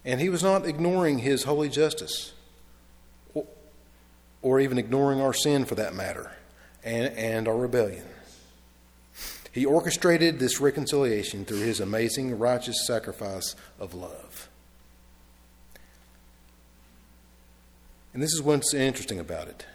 And 0.04 0.20
He 0.20 0.30
was 0.30 0.44
not 0.44 0.66
ignoring 0.66 1.20
His 1.20 1.44
holy 1.44 1.70
justice, 1.70 2.34
or 4.42 4.60
even 4.60 4.78
ignoring 4.78 5.20
our 5.20 5.34
sin 5.34 5.66
for 5.66 5.76
that 5.76 5.96
matter, 5.96 6.32
and, 6.84 7.14
and 7.14 7.48
our 7.48 7.58
rebellion. 7.58 8.06
He 9.52 9.66
orchestrated 9.66 10.38
this 10.38 10.62
reconciliation 10.62 11.44
through 11.44 11.62
His 11.62 11.80
amazing 11.80 12.38
righteous 12.38 12.86
sacrifice 12.86 13.56
of 13.80 13.96
love. 13.96 14.50
And 18.14 18.22
this 18.22 18.34
is 18.34 18.42
what's 18.42 18.74
interesting 18.74 19.20
about 19.20 19.48
it 19.48 19.66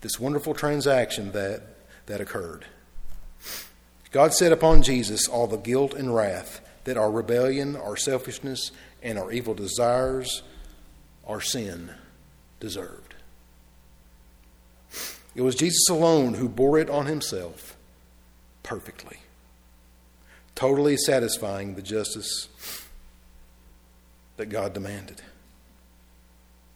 this 0.00 0.20
wonderful 0.20 0.54
transaction 0.54 1.32
that, 1.32 1.62
that 2.06 2.20
occurred. 2.20 2.64
God 4.12 4.32
set 4.32 4.52
upon 4.52 4.82
Jesus 4.82 5.26
all 5.26 5.48
the 5.48 5.56
guilt 5.56 5.94
and 5.94 6.14
wrath 6.14 6.60
that 6.84 6.96
our 6.96 7.10
rebellion, 7.10 7.74
our 7.74 7.96
selfishness, 7.96 8.70
and 9.02 9.18
our 9.18 9.32
evil 9.32 9.54
desires, 9.54 10.44
our 11.26 11.40
sin, 11.40 11.90
deserved. 12.60 13.15
It 15.36 15.42
was 15.42 15.54
Jesus 15.54 15.88
alone 15.88 16.34
who 16.34 16.48
bore 16.48 16.80
it 16.80 16.90
on 16.90 17.06
himself 17.06 17.76
perfectly, 18.64 19.18
totally 20.56 20.96
satisfying 20.96 21.76
the 21.76 21.82
justice 21.82 22.48
that 24.36 24.46
God 24.46 24.72
demanded, 24.74 25.22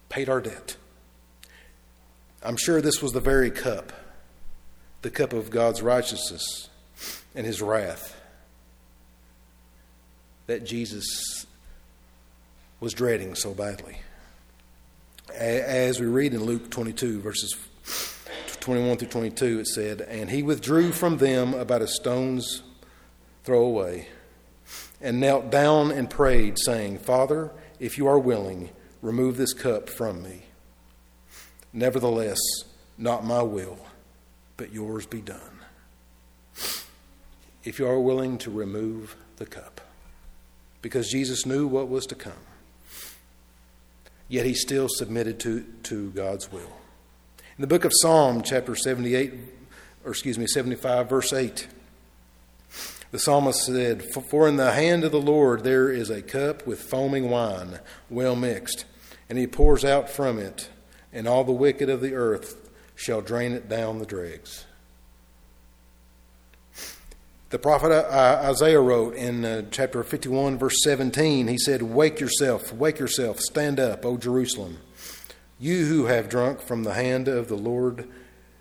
paid 0.08 0.28
our 0.28 0.40
debt 0.40 0.76
I'm 2.42 2.56
sure 2.56 2.80
this 2.80 3.02
was 3.02 3.12
the 3.12 3.20
very 3.20 3.50
cup, 3.50 3.92
the 5.02 5.10
cup 5.10 5.32
of 5.32 5.50
God's 5.50 5.82
righteousness 5.82 6.68
and 7.34 7.46
his 7.46 7.60
wrath 7.60 8.16
that 10.46 10.64
Jesus 10.64 11.46
was 12.80 12.94
dreading 12.94 13.34
so 13.34 13.52
badly. 13.52 13.98
As 15.34 16.00
we 16.00 16.06
read 16.06 16.32
in 16.32 16.44
Luke 16.44 16.70
22, 16.70 17.20
verses 17.20 17.54
21 18.60 18.98
through 18.98 19.08
22, 19.08 19.60
it 19.60 19.66
said, 19.66 20.00
And 20.02 20.30
he 20.30 20.42
withdrew 20.42 20.92
from 20.92 21.18
them 21.18 21.54
about 21.54 21.82
a 21.82 21.88
stone's 21.88 22.62
throw 23.44 23.62
away, 23.62 24.08
and 25.00 25.18
knelt 25.18 25.50
down 25.50 25.90
and 25.90 26.10
prayed, 26.10 26.58
saying, 26.58 26.98
Father, 26.98 27.50
if 27.78 27.96
you 27.96 28.06
are 28.06 28.18
willing, 28.18 28.70
remove 29.02 29.36
this 29.36 29.54
cup 29.54 29.88
from 29.88 30.22
me. 30.22 30.42
Nevertheless, 31.72 32.38
not 32.98 33.24
my 33.24 33.42
will, 33.42 33.78
but 34.56 34.72
yours 34.72 35.06
be 35.06 35.20
done. 35.20 35.40
If 37.64 37.78
you 37.78 37.86
are 37.86 38.00
willing 38.00 38.38
to 38.38 38.50
remove 38.50 39.16
the 39.36 39.46
cup 39.46 39.80
because 40.82 41.08
Jesus 41.08 41.46
knew 41.46 41.66
what 41.66 41.88
was 41.88 42.06
to 42.06 42.14
come. 42.14 42.32
Yet 44.28 44.46
he 44.46 44.54
still 44.54 44.88
submitted 44.88 45.40
to, 45.40 45.64
to 45.84 46.10
God's 46.10 46.50
will. 46.52 46.79
In 47.60 47.68
the 47.68 47.68
book 47.68 47.84
of 47.84 47.92
Psalm, 48.00 48.40
chapter 48.40 48.74
78, 48.74 49.34
or 50.06 50.12
excuse 50.12 50.38
me, 50.38 50.46
75, 50.46 51.10
verse 51.10 51.30
8, 51.30 51.68
the 53.10 53.18
psalmist 53.18 53.66
said, 53.66 54.02
For 54.30 54.48
in 54.48 54.56
the 54.56 54.72
hand 54.72 55.04
of 55.04 55.12
the 55.12 55.20
Lord 55.20 55.62
there 55.62 55.90
is 55.90 56.08
a 56.08 56.22
cup 56.22 56.66
with 56.66 56.80
foaming 56.80 57.28
wine, 57.28 57.80
well 58.08 58.34
mixed, 58.34 58.86
and 59.28 59.38
he 59.38 59.46
pours 59.46 59.84
out 59.84 60.08
from 60.08 60.38
it, 60.38 60.70
and 61.12 61.28
all 61.28 61.44
the 61.44 61.52
wicked 61.52 61.90
of 61.90 62.00
the 62.00 62.14
earth 62.14 62.70
shall 62.94 63.20
drain 63.20 63.52
it 63.52 63.68
down 63.68 63.98
the 63.98 64.06
dregs. 64.06 64.64
The 67.50 67.58
prophet 67.58 67.92
uh, 67.92 68.40
Isaiah 68.42 68.80
wrote 68.80 69.16
in 69.16 69.44
uh, 69.44 69.64
chapter 69.70 70.02
51, 70.02 70.56
verse 70.56 70.78
17, 70.82 71.48
he 71.48 71.58
said, 71.58 71.82
Wake 71.82 72.20
yourself, 72.20 72.72
wake 72.72 72.98
yourself, 72.98 73.38
stand 73.38 73.78
up, 73.78 74.06
O 74.06 74.16
Jerusalem, 74.16 74.78
you 75.60 75.86
who 75.86 76.06
have 76.06 76.28
drunk 76.28 76.60
from 76.60 76.82
the 76.82 76.94
hand 76.94 77.28
of 77.28 77.48
the 77.48 77.56
Lord 77.56 78.08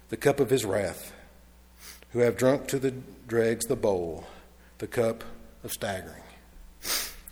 the 0.09 0.17
cup 0.17 0.39
of 0.39 0.49
his 0.49 0.65
wrath, 0.65 1.13
who 2.11 2.19
have 2.19 2.35
drunk 2.35 2.67
to 2.67 2.79
the 2.79 2.91
dregs 3.27 3.65
the 3.67 3.75
bowl, 3.75 4.27
the 4.79 4.87
cup 4.87 5.23
of 5.63 5.71
staggering. 5.71 6.23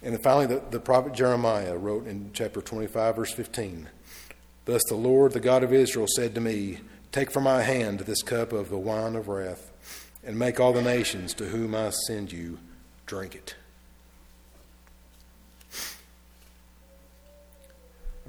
And 0.04 0.14
then 0.14 0.22
finally, 0.22 0.46
the, 0.46 0.62
the 0.70 0.80
prophet 0.80 1.14
Jeremiah 1.14 1.76
wrote 1.76 2.06
in 2.06 2.30
chapter 2.34 2.62
25, 2.62 3.16
verse 3.16 3.34
15, 3.34 3.90
Thus 4.66 4.84
the 4.88 4.96
Lord, 4.96 5.32
the 5.32 5.40
God 5.40 5.64
of 5.64 5.74
Israel, 5.74 6.08
said 6.16 6.36
to 6.36 6.42
me, 6.42 6.80
Take 7.12 7.32
from 7.32 7.44
my 7.44 7.64
hand 7.64 8.02
this 8.02 8.22
cup 8.22 8.54
of 8.54 8.70
the 8.70 8.78
wine 8.78 9.16
of 9.16 9.28
wrath 9.28 9.72
and 10.24 10.38
make 10.38 10.60
all 10.60 10.74
the 10.74 10.82
nations 10.82 11.34
to 11.36 11.46
whom 11.46 11.74
I 11.74 11.90
send 12.06 12.32
you 12.32 12.60
drink 13.08 13.34
it. 13.34 13.56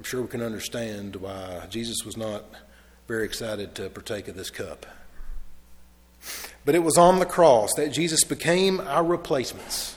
Sure 0.09 0.23
we 0.23 0.27
can 0.27 0.41
understand 0.41 1.15
why 1.17 1.67
Jesus 1.69 1.97
was 2.03 2.17
not 2.17 2.43
very 3.07 3.25
excited 3.25 3.75
to 3.75 3.89
partake 3.89 4.27
of 4.27 4.35
this 4.35 4.49
cup. 4.49 4.85
But 6.65 6.73
it 6.73 6.83
was 6.83 6.97
on 6.97 7.19
the 7.19 7.25
cross 7.25 7.69
that 7.75 7.91
Jesus 7.91 8.23
became 8.23 8.79
our 8.79 9.03
replacements. 9.03 9.95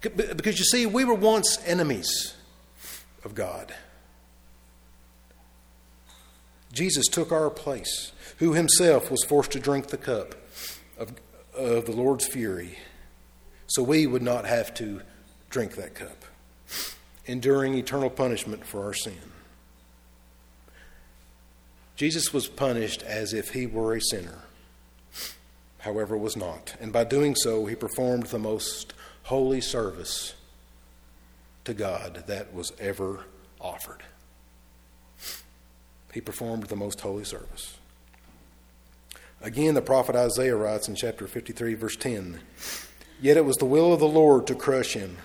Because 0.00 0.58
you 0.58 0.64
see, 0.64 0.84
we 0.84 1.04
were 1.04 1.14
once 1.14 1.58
enemies 1.64 2.34
of 3.24 3.34
God. 3.34 3.72
Jesus 6.72 7.06
took 7.06 7.30
our 7.30 7.50
place, 7.50 8.10
who 8.38 8.52
himself 8.54 9.12
was 9.12 9.22
forced 9.24 9.52
to 9.52 9.60
drink 9.60 9.86
the 9.86 9.96
cup 9.96 10.34
of, 10.98 11.12
of 11.56 11.86
the 11.86 11.92
Lord's 11.92 12.26
fury 12.26 12.78
so 13.68 13.82
we 13.84 14.08
would 14.08 14.22
not 14.22 14.44
have 14.44 14.74
to 14.74 15.02
drink 15.50 15.76
that 15.76 15.94
cup, 15.94 16.24
enduring 17.26 17.74
eternal 17.74 18.10
punishment 18.10 18.66
for 18.66 18.84
our 18.84 18.94
sin. 18.94 19.18
Jesus 21.96 22.32
was 22.32 22.48
punished 22.48 23.02
as 23.02 23.32
if 23.32 23.50
he 23.50 23.66
were 23.66 23.94
a 23.94 24.00
sinner, 24.00 24.38
however, 25.78 26.16
was 26.16 26.36
not. 26.36 26.74
And 26.80 26.92
by 26.92 27.04
doing 27.04 27.36
so, 27.36 27.66
he 27.66 27.76
performed 27.76 28.26
the 28.26 28.38
most 28.38 28.92
holy 29.24 29.60
service 29.60 30.34
to 31.64 31.72
God 31.72 32.24
that 32.26 32.52
was 32.52 32.72
ever 32.78 33.24
offered. 33.60 34.02
He 36.12 36.20
performed 36.20 36.64
the 36.64 36.76
most 36.76 37.00
holy 37.00 37.24
service. 37.24 37.78
Again, 39.40 39.74
the 39.74 39.82
prophet 39.82 40.16
Isaiah 40.16 40.56
writes 40.56 40.88
in 40.88 40.94
chapter 40.94 41.26
53, 41.26 41.74
verse 41.74 41.96
10 41.96 42.40
Yet 43.20 43.36
it 43.36 43.44
was 43.44 43.56
the 43.56 43.64
will 43.64 43.92
of 43.92 44.00
the 44.00 44.08
Lord 44.08 44.46
to 44.48 44.54
crush 44.54 44.94
him. 44.94 45.16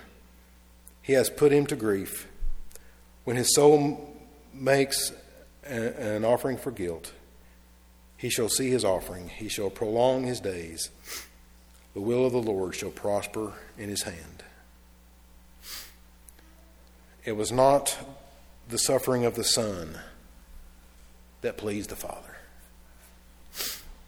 He 1.10 1.16
has 1.16 1.28
put 1.28 1.50
him 1.50 1.66
to 1.66 1.74
grief. 1.74 2.28
When 3.24 3.34
his 3.34 3.52
soul 3.56 4.14
makes 4.54 5.12
an 5.64 6.24
offering 6.24 6.56
for 6.56 6.70
guilt, 6.70 7.12
he 8.16 8.30
shall 8.30 8.48
see 8.48 8.70
his 8.70 8.84
offering, 8.84 9.28
he 9.28 9.48
shall 9.48 9.70
prolong 9.70 10.22
his 10.22 10.38
days. 10.38 10.90
The 11.94 12.00
will 12.00 12.24
of 12.24 12.30
the 12.30 12.40
Lord 12.40 12.76
shall 12.76 12.92
prosper 12.92 13.54
in 13.76 13.88
his 13.88 14.04
hand. 14.04 14.44
It 17.24 17.32
was 17.32 17.50
not 17.50 17.98
the 18.68 18.78
suffering 18.78 19.24
of 19.24 19.34
the 19.34 19.42
Son 19.42 19.98
that 21.40 21.56
pleased 21.56 21.90
the 21.90 21.96
Father. 21.96 22.36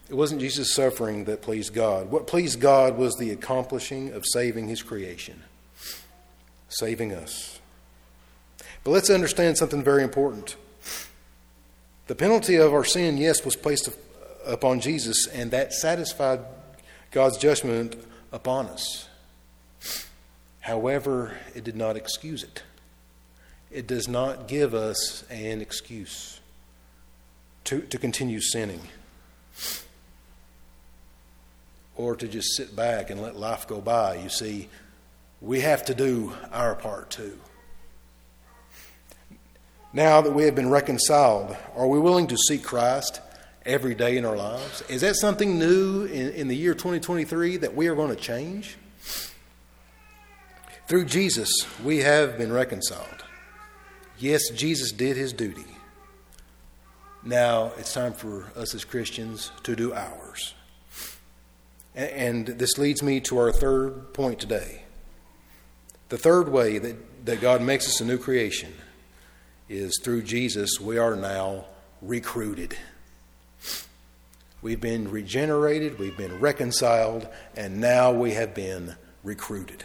It 0.08 0.14
wasn't 0.14 0.40
Jesus' 0.40 0.72
suffering 0.72 1.24
that 1.24 1.42
pleased 1.42 1.74
God. 1.74 2.12
What 2.12 2.28
pleased 2.28 2.60
God 2.60 2.96
was 2.96 3.16
the 3.16 3.32
accomplishing 3.32 4.12
of 4.12 4.22
saving 4.24 4.68
his 4.68 4.84
creation, 4.84 5.42
saving 6.72 7.12
us. 7.12 7.60
But 8.84 8.90
let's 8.90 9.10
understand 9.10 9.58
something 9.58 9.82
very 9.82 10.02
important. 10.02 10.56
The 12.08 12.14
penalty 12.14 12.56
of 12.56 12.72
our 12.72 12.84
sin, 12.84 13.16
yes, 13.16 13.44
was 13.44 13.56
placed 13.56 13.88
upon 14.44 14.80
Jesus, 14.80 15.26
and 15.28 15.50
that 15.52 15.72
satisfied 15.72 16.40
God's 17.10 17.38
judgment 17.38 17.96
upon 18.32 18.66
us. 18.66 19.08
However, 20.60 21.36
it 21.54 21.64
did 21.64 21.76
not 21.76 21.96
excuse 21.96 22.42
it. 22.42 22.62
It 23.70 23.86
does 23.86 24.08
not 24.08 24.48
give 24.48 24.74
us 24.74 25.24
an 25.30 25.60
excuse 25.60 26.40
to, 27.64 27.80
to 27.80 27.98
continue 27.98 28.40
sinning 28.40 28.82
or 31.96 32.16
to 32.16 32.26
just 32.28 32.56
sit 32.56 32.74
back 32.74 33.10
and 33.10 33.22
let 33.22 33.36
life 33.36 33.66
go 33.66 33.80
by. 33.80 34.16
You 34.16 34.28
see, 34.28 34.68
we 35.42 35.60
have 35.60 35.84
to 35.86 35.94
do 35.94 36.32
our 36.52 36.74
part 36.74 37.10
too. 37.10 37.38
Now 39.92 40.20
that 40.22 40.32
we 40.32 40.44
have 40.44 40.54
been 40.54 40.70
reconciled, 40.70 41.56
are 41.76 41.86
we 41.86 41.98
willing 41.98 42.28
to 42.28 42.36
seek 42.36 42.62
Christ 42.62 43.20
every 43.66 43.94
day 43.94 44.16
in 44.16 44.24
our 44.24 44.36
lives? 44.36 44.82
Is 44.88 45.02
that 45.02 45.16
something 45.16 45.58
new 45.58 46.04
in, 46.04 46.30
in 46.30 46.48
the 46.48 46.56
year 46.56 46.74
2023 46.74 47.58
that 47.58 47.74
we 47.74 47.88
are 47.88 47.94
going 47.94 48.08
to 48.08 48.16
change? 48.16 48.76
Through 50.88 51.06
Jesus, 51.06 51.50
we 51.84 51.98
have 51.98 52.38
been 52.38 52.52
reconciled. 52.52 53.24
Yes, 54.18 54.48
Jesus 54.50 54.92
did 54.92 55.16
his 55.16 55.32
duty. 55.32 55.66
Now 57.24 57.72
it's 57.76 57.92
time 57.92 58.12
for 58.12 58.46
us 58.56 58.74
as 58.74 58.84
Christians 58.84 59.50
to 59.64 59.74
do 59.74 59.92
ours. 59.92 60.54
And 61.94 62.46
this 62.46 62.78
leads 62.78 63.02
me 63.02 63.20
to 63.22 63.38
our 63.38 63.52
third 63.52 64.14
point 64.14 64.38
today. 64.38 64.82
The 66.12 66.18
third 66.18 66.50
way 66.50 66.76
that, 66.76 67.24
that 67.24 67.40
God 67.40 67.62
makes 67.62 67.88
us 67.88 68.02
a 68.02 68.04
new 68.04 68.18
creation 68.18 68.74
is 69.70 69.98
through 70.04 70.24
Jesus, 70.24 70.78
we 70.78 70.98
are 70.98 71.16
now 71.16 71.64
recruited. 72.02 72.76
We've 74.60 74.78
been 74.78 75.10
regenerated, 75.10 75.98
we've 75.98 76.14
been 76.14 76.38
reconciled, 76.38 77.28
and 77.56 77.80
now 77.80 78.12
we 78.12 78.32
have 78.32 78.54
been 78.54 78.96
recruited. 79.24 79.84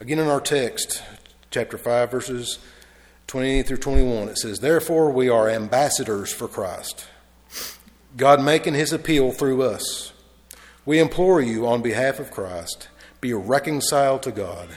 Again, 0.00 0.18
in 0.18 0.26
our 0.26 0.40
text, 0.40 1.00
chapter 1.52 1.78
5, 1.78 2.10
verses 2.10 2.58
20 3.28 3.62
through 3.62 3.76
21, 3.76 4.30
it 4.30 4.38
says, 4.38 4.58
Therefore, 4.58 5.12
we 5.12 5.28
are 5.28 5.48
ambassadors 5.48 6.32
for 6.32 6.48
Christ 6.48 7.06
God 8.16 8.42
making 8.42 8.74
his 8.74 8.92
appeal 8.92 9.30
through 9.30 9.62
us. 9.62 10.12
We 10.84 10.98
implore 10.98 11.40
you 11.40 11.68
on 11.68 11.82
behalf 11.82 12.18
of 12.18 12.32
Christ, 12.32 12.88
be 13.26 13.34
reconciled 13.34 14.22
to 14.22 14.30
God. 14.30 14.68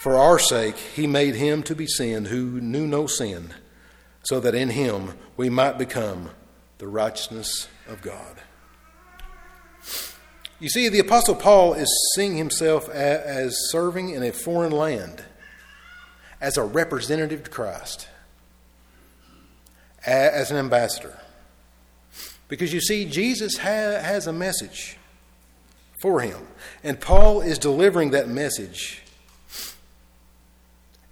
For 0.00 0.16
our 0.16 0.40
sake, 0.40 0.74
he 0.74 1.06
made 1.06 1.36
him 1.36 1.62
to 1.62 1.76
be 1.76 1.86
sin 1.86 2.24
who 2.24 2.60
knew 2.60 2.84
no 2.84 3.06
sin, 3.06 3.54
so 4.24 4.40
that 4.40 4.56
in 4.56 4.70
him 4.70 5.16
we 5.36 5.48
might 5.48 5.78
become 5.78 6.30
the 6.78 6.88
righteousness 6.88 7.68
of 7.86 8.02
God. 8.02 8.42
You 10.58 10.68
see, 10.68 10.88
the 10.88 10.98
Apostle 10.98 11.36
Paul 11.36 11.74
is 11.74 11.88
seeing 12.16 12.36
himself 12.36 12.88
as 12.88 13.56
serving 13.70 14.10
in 14.10 14.24
a 14.24 14.32
foreign 14.32 14.72
land, 14.72 15.22
as 16.40 16.56
a 16.56 16.64
representative 16.64 17.44
to 17.44 17.50
Christ. 17.52 18.08
as 20.04 20.50
an 20.50 20.56
ambassador. 20.56 21.20
Because 22.48 22.72
you 22.72 22.80
see, 22.80 23.04
Jesus 23.04 23.58
has 23.58 24.26
a 24.26 24.32
message 24.32 24.96
for 26.02 26.20
him, 26.20 26.48
and 26.82 27.00
Paul 27.00 27.42
is 27.42 27.58
delivering 27.58 28.10
that 28.10 28.28
message. 28.28 29.02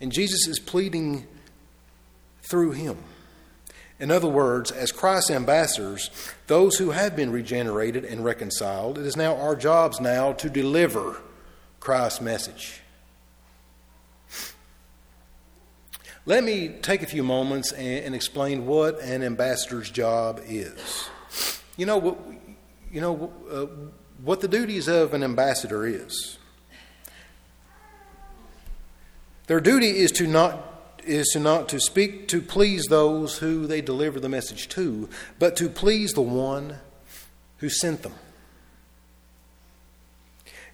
And 0.00 0.10
Jesus 0.10 0.48
is 0.48 0.58
pleading 0.58 1.28
through 2.42 2.72
him. 2.72 2.98
In 4.00 4.10
other 4.10 4.26
words, 4.26 4.72
as 4.72 4.90
Christ's 4.90 5.30
ambassadors, 5.30 6.10
those 6.48 6.76
who 6.76 6.90
have 6.90 7.14
been 7.14 7.30
regenerated 7.30 8.04
and 8.04 8.24
reconciled, 8.24 8.98
it 8.98 9.06
is 9.06 9.16
now 9.16 9.36
our 9.36 9.54
jobs 9.54 10.00
now 10.00 10.32
to 10.32 10.50
deliver 10.50 11.20
Christ's 11.78 12.20
message. 12.20 12.80
Let 16.26 16.42
me 16.42 16.68
take 16.68 17.02
a 17.02 17.06
few 17.06 17.22
moments 17.22 17.70
and, 17.70 18.12
explain 18.12 18.66
what 18.66 19.00
an 19.00 19.22
ambassador's 19.22 19.88
job 19.88 20.40
is. 20.44 21.08
You 21.76 21.86
know, 21.86 22.18
you 22.90 23.00
know 23.00 23.32
uh, 23.50 23.66
what 24.22 24.40
the 24.40 24.48
duties 24.48 24.88
of 24.88 25.14
an 25.14 25.22
ambassador 25.22 25.86
is. 25.86 26.38
Their 29.46 29.60
duty 29.60 29.98
is 29.98 30.12
to 30.12 30.26
not 30.26 30.66
is 31.04 31.28
to 31.32 31.40
not 31.40 31.68
to 31.70 31.80
speak 31.80 32.28
to 32.28 32.42
please 32.42 32.84
those 32.86 33.38
who 33.38 33.66
they 33.66 33.80
deliver 33.80 34.20
the 34.20 34.28
message 34.28 34.68
to, 34.68 35.08
but 35.38 35.56
to 35.56 35.68
please 35.68 36.12
the 36.12 36.20
one 36.20 36.76
who 37.58 37.68
sent 37.68 38.02
them. 38.02 38.12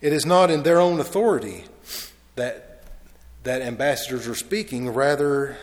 It 0.00 0.12
is 0.12 0.26
not 0.26 0.50
in 0.50 0.62
their 0.62 0.80
own 0.80 1.00
authority 1.00 1.64
that 2.34 2.82
that 3.44 3.62
ambassadors 3.62 4.26
are 4.26 4.34
speaking, 4.34 4.90
rather 4.90 5.56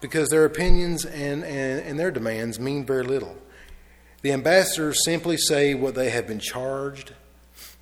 because 0.00 0.28
their 0.28 0.44
opinions 0.44 1.06
and, 1.06 1.42
and, 1.42 1.80
and 1.80 1.98
their 1.98 2.10
demands 2.10 2.60
mean 2.60 2.84
very 2.84 3.02
little. 3.02 3.36
The 4.24 4.32
ambassadors 4.32 5.04
simply 5.04 5.36
say 5.36 5.74
what 5.74 5.94
they 5.94 6.08
have 6.08 6.26
been 6.26 6.38
charged 6.38 7.12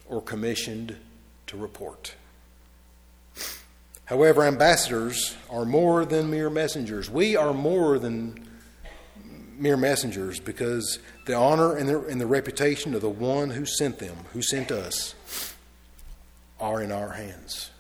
or 0.09 0.20
commissioned 0.20 0.96
to 1.46 1.57
report. 1.57 2.16
However, 4.07 4.42
ambassadors 4.42 5.37
are 5.48 5.64
more 5.64 6.05
than 6.05 6.33
mere 6.33 6.50
messengers. 6.50 7.09
We 7.09 7.37
are 7.37 7.55
more 7.55 8.00
than 8.00 8.44
mere 9.57 9.76
messengers 9.76 10.40
because 10.40 10.98
the 11.26 11.35
honor 11.35 11.76
and 11.76 11.88
the, 11.88 12.00
and 12.07 12.20
the 12.20 12.26
reputation 12.26 12.96
of 12.96 13.02
the 13.02 13.09
one 13.09 13.50
who 13.50 13.64
sent 13.64 14.00
them, 14.00 14.16
who 14.33 14.42
sent 14.42 14.72
us, 14.72 15.14
are 16.59 16.83
in 16.83 16.90
our 16.90 17.11
hands. 17.11 17.70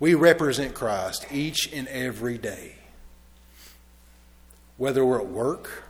We 0.00 0.14
represent 0.14 0.74
Christ 0.74 1.24
each 1.30 1.72
and 1.72 1.86
every 1.86 2.36
day. 2.36 2.78
Whether 4.76 5.06
we're 5.06 5.20
at 5.20 5.28
work, 5.28 5.84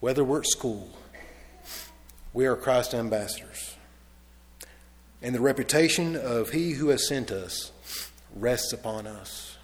whether 0.00 0.22
we're 0.22 0.40
at 0.40 0.46
school, 0.46 0.97
we 2.32 2.46
are 2.46 2.56
Christ 2.56 2.94
ambassadors. 2.94 3.74
And 5.22 5.34
the 5.34 5.40
reputation 5.40 6.16
of 6.16 6.50
He 6.50 6.72
who 6.72 6.88
has 6.88 7.08
sent 7.08 7.30
us 7.30 7.72
rests 8.34 8.72
upon 8.72 9.06
us. 9.06 9.56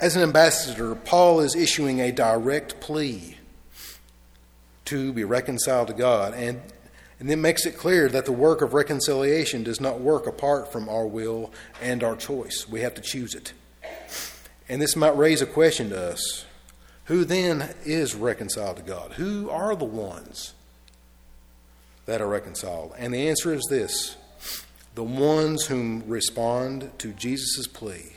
As 0.00 0.16
an 0.16 0.22
ambassador, 0.22 0.94
Paul 0.94 1.40
is 1.40 1.54
issuing 1.54 2.00
a 2.00 2.10
direct 2.10 2.80
plea 2.80 3.36
to 4.86 5.12
be 5.12 5.24
reconciled 5.24 5.88
to 5.88 5.94
God, 5.94 6.34
and, 6.34 6.60
and 7.20 7.30
it 7.30 7.36
makes 7.36 7.66
it 7.66 7.76
clear 7.76 8.08
that 8.08 8.24
the 8.24 8.32
work 8.32 8.62
of 8.62 8.74
reconciliation 8.74 9.62
does 9.62 9.80
not 9.80 10.00
work 10.00 10.26
apart 10.26 10.72
from 10.72 10.88
our 10.88 11.06
will 11.06 11.52
and 11.80 12.02
our 12.02 12.16
choice. 12.16 12.66
We 12.68 12.80
have 12.80 12.94
to 12.94 13.02
choose 13.02 13.34
it. 13.34 13.52
And 14.68 14.82
this 14.82 14.96
might 14.96 15.16
raise 15.16 15.42
a 15.42 15.46
question 15.46 15.90
to 15.90 16.12
us 16.12 16.46
who 17.04 17.24
then 17.24 17.74
is 17.84 18.14
reconciled 18.14 18.76
to 18.76 18.82
God? 18.82 19.12
Who 19.12 19.50
are 19.50 19.74
the 19.74 19.84
ones 19.84 20.54
that 22.06 22.20
are 22.20 22.28
reconciled? 22.28 22.92
And 22.96 23.12
the 23.12 23.28
answer 23.28 23.52
is 23.52 23.66
this 23.68 24.16
the 24.94 25.02
ones 25.02 25.66
whom 25.66 26.04
respond 26.06 26.90
to 26.98 27.12
Jesus' 27.12 27.66
plea 27.66 28.16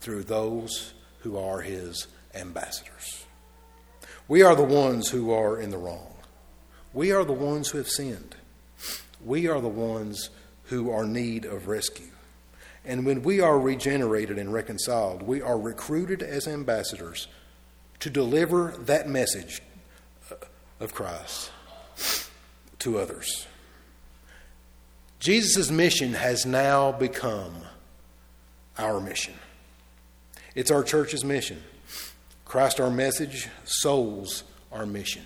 through 0.00 0.24
those 0.24 0.94
who 1.20 1.36
are 1.36 1.60
his 1.62 2.06
ambassadors. 2.34 3.24
We 4.28 4.42
are 4.42 4.54
the 4.54 4.62
ones 4.62 5.10
who 5.10 5.32
are 5.32 5.60
in 5.60 5.70
the 5.70 5.78
wrong. 5.78 6.14
We 6.92 7.10
are 7.12 7.24
the 7.24 7.32
ones 7.32 7.70
who 7.70 7.78
have 7.78 7.88
sinned. 7.88 8.36
We 9.24 9.48
are 9.48 9.60
the 9.60 9.68
ones 9.68 10.30
who 10.64 10.90
are 10.90 11.04
in 11.04 11.12
need 11.12 11.44
of 11.44 11.66
rescue. 11.66 12.10
And 12.84 13.04
when 13.04 13.22
we 13.22 13.40
are 13.40 13.58
regenerated 13.58 14.38
and 14.38 14.52
reconciled, 14.52 15.22
we 15.22 15.42
are 15.42 15.58
recruited 15.58 16.22
as 16.22 16.46
ambassadors 16.46 17.26
to 18.00 18.10
deliver 18.10 18.74
that 18.80 19.08
message 19.08 19.62
uh, 20.30 20.34
of 20.80 20.94
Christ 20.94 21.50
to 22.80 22.98
others. 22.98 23.46
Jesus' 25.18 25.70
mission 25.70 26.12
has 26.12 26.44
now 26.44 26.92
become 26.92 27.54
our 28.78 29.00
mission. 29.00 29.32
It's 30.54 30.70
our 30.70 30.82
church's 30.82 31.24
mission. 31.24 31.62
Christ, 32.44 32.78
our 32.78 32.90
message, 32.90 33.48
souls, 33.64 34.44
our 34.70 34.84
mission. 34.84 35.22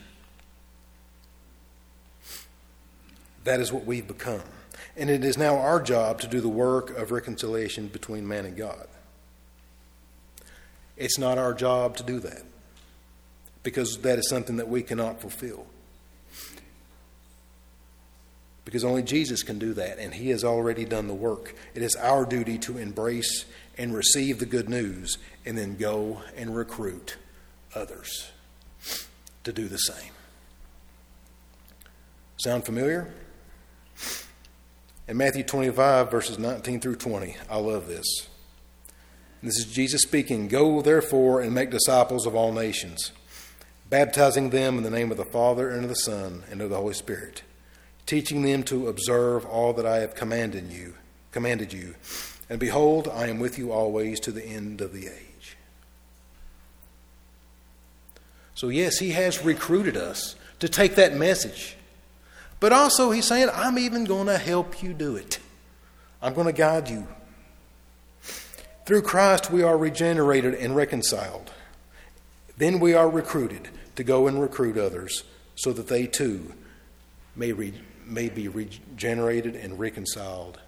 That 3.43 3.61
is 3.61 3.73
what 3.73 3.85
we've 3.85 4.07
become. 4.07 4.43
And 4.97 5.11
it 5.11 5.25
is 5.25 5.37
now 5.37 5.57
our 5.57 5.81
job 5.83 6.21
to 6.21 6.29
do 6.29 6.41
the 6.41 6.49
work 6.49 6.97
of 6.97 7.11
reconciliation 7.11 7.89
between 7.89 8.27
man 8.27 8.45
and 8.45 8.57
God. 8.57 8.87
It's 10.97 11.19
not 11.19 11.39
our 11.39 11.55
job 11.55 11.97
to 11.97 12.03
do 12.03 12.21
that 12.21 12.43
because 13.63 13.99
that 13.99 14.19
is 14.19 14.29
something 14.29 14.57
that 14.57 14.69
we 14.69 14.83
cannot 14.83 15.21
fulfill 15.21 15.67
because 18.69 18.85
only 18.85 19.03
Jesus 19.03 19.43
can 19.43 19.59
do 19.59 19.73
that, 19.73 19.99
and 19.99 20.13
He 20.13 20.29
has 20.29 20.45
already 20.45 20.85
done 20.85 21.07
the 21.07 21.15
work. 21.15 21.55
It 21.75 21.81
is 21.81 21.97
our 21.97 22.27
duty 22.27 22.59
to 22.59 22.77
embrace 22.77 23.47
and 23.79 23.95
receive 23.95 24.41
the 24.41 24.45
good 24.45 24.69
news 24.69 25.17
and 25.47 25.57
then 25.57 25.77
go 25.77 26.21
and 26.37 26.55
recruit 26.55 27.17
others 27.75 28.31
to 29.45 29.55
do 29.55 29.69
the 29.69 29.79
same. 29.79 30.13
Sound 32.37 32.67
familiar? 32.67 33.11
In 35.09 35.17
Matthew 35.17 35.45
25, 35.45 36.11
verses 36.11 36.39
19 36.39 36.81
through 36.81 36.97
20, 36.97 37.39
I 37.49 37.57
love 37.57 37.89
this. 37.89 38.29
This 39.43 39.57
is 39.61 39.65
Jesus 39.65 40.03
speaking 40.03 40.47
Go 40.47 40.83
therefore 40.83 41.41
and 41.41 41.55
make 41.55 41.71
disciples 41.71 42.27
of 42.27 42.35
all 42.35 42.53
nations, 42.53 43.13
baptizing 43.91 44.51
them 44.51 44.79
in 44.79 44.85
the 44.85 44.91
name 44.91 45.11
of 45.11 45.17
the 45.17 45.25
Father 45.25 45.71
and 45.71 45.85
of 45.85 45.89
the 45.89 45.95
Son 45.95 46.45
and 46.51 46.61
of 46.61 46.71
the 46.71 46.77
Holy 46.77 46.95
Spirit 46.95 47.43
teaching 48.09 48.41
them 48.41 48.63
to 48.63 48.89
observe 48.89 49.45
all 49.45 49.75
that 49.75 49.85
I 49.85 49.99
have 49.99 50.15
commanded 50.15 50.73
you, 50.73 50.95
commanded 51.31 51.75
you. 51.75 51.95
And 52.49 52.59
behold, 52.59 53.07
I 53.07 53.27
am 53.27 53.39
with 53.39 53.59
you 53.59 53.71
always 53.71 54.19
to 54.21 54.33
the 54.33 54.45
end 54.45 54.81
of 54.81 54.95
the 54.95 55.09
age. 55.09 55.59
So 58.55 58.71
yes, 58.71 58.99
he 58.99 59.11
has 59.11 59.45
recruited 59.45 59.95
us 59.95 60.37
to 60.61 60.71
take 60.71 60.95
that 60.95 61.15
message. 61.15 61.77
But 62.61 62.73
also 62.73 63.11
he's 63.11 63.27
saying, 63.27 63.51
I'm 63.53 63.79
even 63.79 64.07
going 64.07 64.27
to 64.29 64.39
help 64.39 64.83
you 64.83 64.95
do 64.95 65.15
it. 65.15 65.39
I'm 66.23 66.33
going 66.33 66.47
to 66.47 66.53
guide 66.55 66.89
you. 66.89 67.07
Through 68.87 69.03
Christ 69.03 69.51
we 69.51 69.63
are 69.63 69.77
regenerated 69.77 70.55
and 70.55 70.75
reconciled. 70.75 71.53
Then 72.57 72.81
we 72.81 72.95
are 72.95 73.09
recruited 73.09 73.69
to 73.99 74.05
go 74.05 74.29
and 74.29 74.41
recruit 74.41 74.79
others 74.79 75.25
so 75.57 75.73
that 75.73 75.89
they 75.89 76.07
too 76.07 76.55
may 77.35 77.51
re- 77.51 77.75
may 78.07 78.29
be 78.29 78.47
regenerated 78.47 79.57
and 79.57 79.77
reconciled 79.77 80.61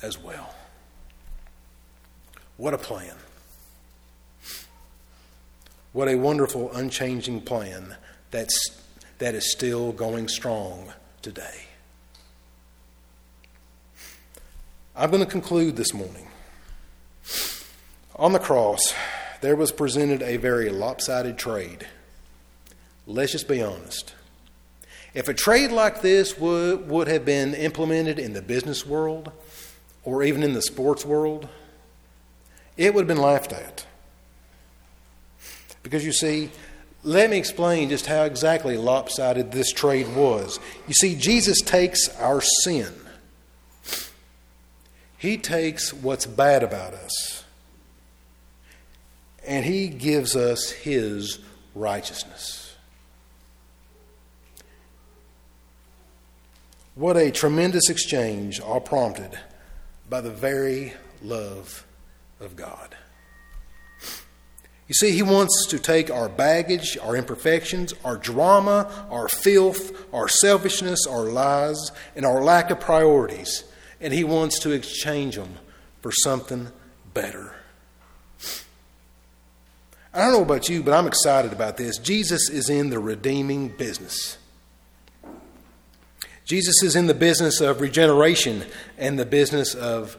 as 0.00 0.16
well. 0.16 0.54
What 2.56 2.72
a 2.72 2.78
plan. 2.78 3.16
What 5.92 6.06
a 6.06 6.14
wonderful, 6.14 6.70
unchanging 6.72 7.40
plan 7.40 7.96
that's, 8.30 8.80
that 9.18 9.34
is 9.34 9.50
still 9.50 9.90
going 9.90 10.28
strong 10.28 10.92
today. 11.22 11.64
I'm 14.94 15.10
going 15.10 15.24
to 15.24 15.28
conclude 15.28 15.74
this 15.74 15.92
morning. 15.92 16.28
On 18.14 18.32
the 18.32 18.38
cross, 18.38 18.94
there 19.40 19.56
was 19.56 19.72
presented 19.72 20.22
a 20.22 20.36
very 20.36 20.70
lopsided 20.70 21.36
trade. 21.36 21.88
Let's 23.10 23.32
just 23.32 23.48
be 23.48 23.60
honest. 23.60 24.14
If 25.14 25.28
a 25.28 25.34
trade 25.34 25.72
like 25.72 26.00
this 26.00 26.38
would, 26.38 26.88
would 26.88 27.08
have 27.08 27.24
been 27.24 27.54
implemented 27.54 28.20
in 28.20 28.34
the 28.34 28.42
business 28.42 28.86
world 28.86 29.32
or 30.04 30.22
even 30.22 30.44
in 30.44 30.52
the 30.52 30.62
sports 30.62 31.04
world, 31.04 31.48
it 32.76 32.94
would 32.94 33.02
have 33.02 33.08
been 33.08 33.22
laughed 33.22 33.52
at. 33.52 33.84
Because 35.82 36.04
you 36.06 36.12
see, 36.12 36.50
let 37.02 37.30
me 37.30 37.36
explain 37.36 37.88
just 37.88 38.06
how 38.06 38.22
exactly 38.22 38.76
lopsided 38.76 39.50
this 39.50 39.72
trade 39.72 40.14
was. 40.14 40.60
You 40.86 40.94
see, 40.94 41.16
Jesus 41.16 41.60
takes 41.62 42.08
our 42.20 42.40
sin, 42.40 42.94
He 45.18 45.36
takes 45.36 45.92
what's 45.92 46.26
bad 46.26 46.62
about 46.62 46.94
us, 46.94 47.42
and 49.44 49.64
He 49.64 49.88
gives 49.88 50.36
us 50.36 50.70
His 50.70 51.40
righteousness. 51.74 52.69
What 56.94 57.16
a 57.16 57.30
tremendous 57.30 57.88
exchange, 57.88 58.60
all 58.60 58.80
prompted 58.80 59.38
by 60.08 60.20
the 60.20 60.30
very 60.30 60.92
love 61.22 61.86
of 62.40 62.56
God. 62.56 62.96
You 64.88 64.94
see, 64.94 65.12
He 65.12 65.22
wants 65.22 65.66
to 65.68 65.78
take 65.78 66.10
our 66.10 66.28
baggage, 66.28 66.98
our 67.00 67.14
imperfections, 67.14 67.94
our 68.04 68.16
drama, 68.16 69.06
our 69.08 69.28
filth, 69.28 69.92
our 70.12 70.26
selfishness, 70.28 71.06
our 71.06 71.26
lies, 71.26 71.92
and 72.16 72.26
our 72.26 72.42
lack 72.42 72.70
of 72.70 72.80
priorities, 72.80 73.62
and 74.00 74.12
He 74.12 74.24
wants 74.24 74.58
to 74.60 74.72
exchange 74.72 75.36
them 75.36 75.58
for 76.00 76.10
something 76.10 76.72
better. 77.14 77.54
I 80.12 80.18
don't 80.18 80.32
know 80.32 80.42
about 80.42 80.68
you, 80.68 80.82
but 80.82 80.92
I'm 80.92 81.06
excited 81.06 81.52
about 81.52 81.76
this. 81.76 81.96
Jesus 81.98 82.50
is 82.50 82.68
in 82.68 82.90
the 82.90 82.98
redeeming 82.98 83.68
business. 83.68 84.38
Jesus 86.50 86.82
is 86.82 86.96
in 86.96 87.06
the 87.06 87.14
business 87.14 87.60
of 87.60 87.80
regeneration 87.80 88.64
and 88.98 89.16
the 89.16 89.24
business 89.24 89.72
of 89.72 90.16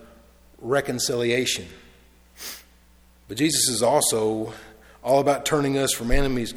reconciliation. 0.62 1.68
But 3.28 3.36
Jesus 3.36 3.68
is 3.68 3.84
also 3.84 4.54
all 5.04 5.20
about 5.20 5.46
turning 5.46 5.78
us 5.78 5.92
from 5.92 6.10
enemies 6.10 6.54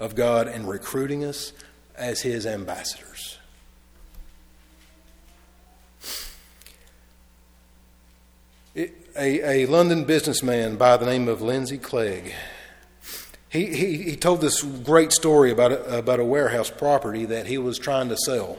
of 0.00 0.16
God 0.16 0.48
and 0.48 0.68
recruiting 0.68 1.24
us 1.24 1.52
as 1.94 2.22
his 2.22 2.46
ambassadors. 2.46 3.38
It, 8.74 8.92
a, 9.16 9.62
a 9.62 9.66
London 9.66 10.02
businessman 10.02 10.74
by 10.74 10.96
the 10.96 11.06
name 11.06 11.28
of 11.28 11.40
Lindsay 11.40 11.78
Clegg 11.78 12.34
he, 13.52 13.66
he, 13.66 13.98
he 13.98 14.16
told 14.16 14.40
this 14.40 14.62
great 14.62 15.12
story 15.12 15.50
about 15.50 15.72
a, 15.72 15.98
about 15.98 16.20
a 16.20 16.24
warehouse 16.24 16.70
property 16.70 17.26
that 17.26 17.46
he 17.46 17.58
was 17.58 17.78
trying 17.78 18.08
to 18.08 18.16
sell. 18.16 18.56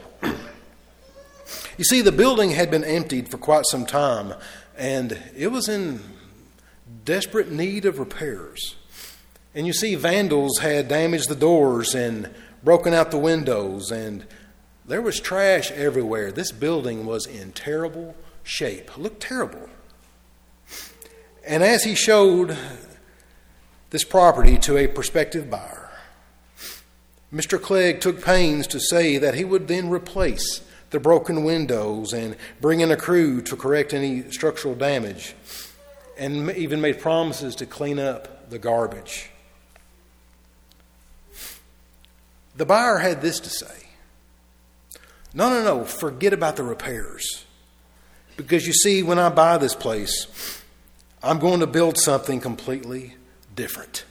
You 1.76 1.84
see, 1.84 2.00
the 2.00 2.12
building 2.12 2.50
had 2.50 2.70
been 2.70 2.84
emptied 2.84 3.28
for 3.28 3.38
quite 3.38 3.64
some 3.66 3.86
time, 3.86 4.34
and 4.76 5.18
it 5.36 5.48
was 5.48 5.68
in 5.68 6.00
desperate 7.04 7.50
need 7.50 7.84
of 7.84 7.98
repairs. 7.98 8.76
And 9.54 9.66
you 9.66 9.72
see, 9.72 9.94
vandals 9.94 10.58
had 10.58 10.88
damaged 10.88 11.28
the 11.28 11.36
doors 11.36 11.94
and 11.94 12.30
broken 12.62 12.94
out 12.94 13.10
the 13.10 13.18
windows, 13.18 13.90
and 13.90 14.24
there 14.86 15.02
was 15.02 15.20
trash 15.20 15.70
everywhere. 15.72 16.32
This 16.32 16.52
building 16.52 17.06
was 17.06 17.26
in 17.26 17.52
terrible 17.52 18.16
shape, 18.42 18.90
it 18.90 18.98
looked 18.98 19.20
terrible. 19.20 19.68
And 21.46 21.62
as 21.62 21.84
he 21.84 21.94
showed 21.94 22.56
this 23.94 24.04
property 24.04 24.58
to 24.58 24.76
a 24.76 24.88
prospective 24.88 25.48
buyer. 25.48 25.88
Mr. 27.32 27.62
Clegg 27.62 28.00
took 28.00 28.24
pains 28.24 28.66
to 28.66 28.80
say 28.80 29.18
that 29.18 29.34
he 29.34 29.44
would 29.44 29.68
then 29.68 29.88
replace 29.88 30.62
the 30.94 31.00
broken 31.00 31.42
windows 31.42 32.12
and 32.12 32.36
bring 32.60 32.78
in 32.78 32.92
a 32.92 32.96
crew 32.96 33.42
to 33.42 33.56
correct 33.56 33.92
any 33.92 34.30
structural 34.30 34.76
damage, 34.76 35.34
and 36.16 36.52
even 36.52 36.80
made 36.80 37.00
promises 37.00 37.56
to 37.56 37.66
clean 37.66 37.98
up 37.98 38.48
the 38.48 38.60
garbage. 38.60 39.28
The 42.56 42.64
buyer 42.64 42.98
had 42.98 43.20
this 43.20 43.40
to 43.40 43.50
say 43.50 43.88
No, 45.34 45.50
no, 45.50 45.64
no, 45.64 45.84
forget 45.84 46.32
about 46.32 46.54
the 46.54 46.62
repairs. 46.62 47.44
Because 48.36 48.64
you 48.64 48.72
see, 48.72 49.02
when 49.02 49.18
I 49.18 49.30
buy 49.30 49.58
this 49.58 49.74
place, 49.74 50.62
I'm 51.24 51.40
going 51.40 51.58
to 51.58 51.66
build 51.66 51.98
something 51.98 52.40
completely 52.40 53.16
different. 53.56 54.04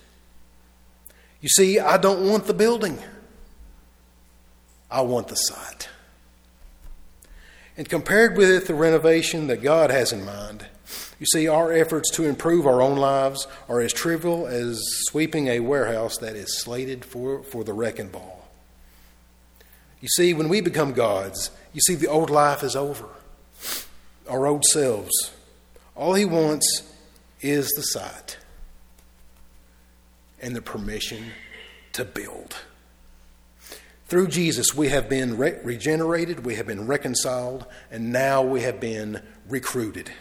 You 1.40 1.48
see, 1.48 1.80
I 1.80 1.96
don't 1.96 2.30
want 2.30 2.46
the 2.46 2.54
building, 2.54 3.00
I 4.92 5.00
want 5.00 5.30
the 5.30 5.36
site. 5.36 5.88
And 7.76 7.90
compared 7.90 8.38
with 8.38 8.68
the 8.68 8.76
renovation 8.76 9.48
that 9.48 9.64
God 9.64 9.90
has 9.90 10.12
in 10.12 10.26
mind, 10.26 10.68
you 11.20 11.26
see, 11.26 11.48
our 11.48 11.72
efforts 11.72 12.12
to 12.12 12.26
improve 12.26 12.68
our 12.68 12.82
own 12.82 12.98
lives 12.98 13.48
are 13.70 13.80
as 13.82 13.94
trivial 13.94 14.46
as 14.46 14.82
sweeping 15.08 15.48
a 15.48 15.60
warehouse 15.62 16.18
that 16.18 16.36
is 16.36 16.62
slated 16.62 17.06
for, 17.06 17.42
for 17.44 17.64
the 17.64 17.74
wrecking 17.74 18.10
ball. 18.10 18.48
You 20.02 20.10
see, 20.10 20.34
when 20.34 20.50
we 20.50 20.60
become 20.60 20.94
God's, 20.94 21.50
you 21.72 21.82
see, 21.82 21.96
the 21.96 22.08
old 22.08 22.30
life 22.30 22.62
is 22.62 22.76
over. 22.76 23.08
Our 24.30 24.46
old 24.46 24.66
selves. 24.66 25.32
All 25.96 26.14
He 26.14 26.26
wants 26.26 26.84
is 27.42 27.70
the 27.70 27.84
site 27.84 28.38
and 30.42 30.56
the 30.56 30.62
permission 30.62 31.32
to 31.94 32.04
build. 32.04 32.58
Through 34.08 34.28
Jesus, 34.28 34.76
we 34.76 34.90
have 34.90 35.10
been 35.10 35.38
re- 35.38 35.58
regenerated, 35.64 36.46
we 36.46 36.56
have 36.56 36.68
been 36.68 36.88
reconciled, 36.88 37.66
and 37.90 38.12
now 38.12 38.42
we 38.44 38.62
have 38.62 38.80
been 38.80 39.22
recruited. 39.48 40.12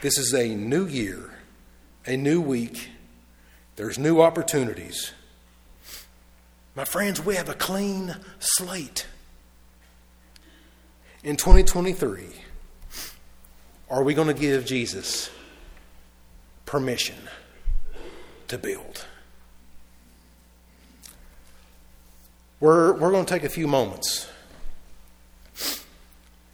This 0.00 0.18
is 0.18 0.32
a 0.32 0.54
new 0.54 0.86
year, 0.86 1.30
a 2.06 2.16
new 2.16 2.40
week. 2.40 2.90
There's 3.76 3.98
new 3.98 4.20
opportunities. 4.20 5.12
My 6.74 6.84
friends, 6.84 7.24
we 7.24 7.36
have 7.36 7.48
a 7.48 7.54
clean 7.54 8.16
slate. 8.38 9.06
In 11.22 11.36
2023, 11.36 12.26
are 13.90 14.02
we 14.02 14.14
going 14.14 14.28
to 14.28 14.34
give 14.34 14.64
Jesus 14.64 15.30
permission? 16.66 17.16
to 18.48 18.58
build. 18.58 19.06
We're, 22.64 22.94
we're 22.94 23.10
going 23.10 23.26
to 23.26 23.30
take 23.30 23.44
a 23.44 23.50
few 23.50 23.68
moments 23.68 24.26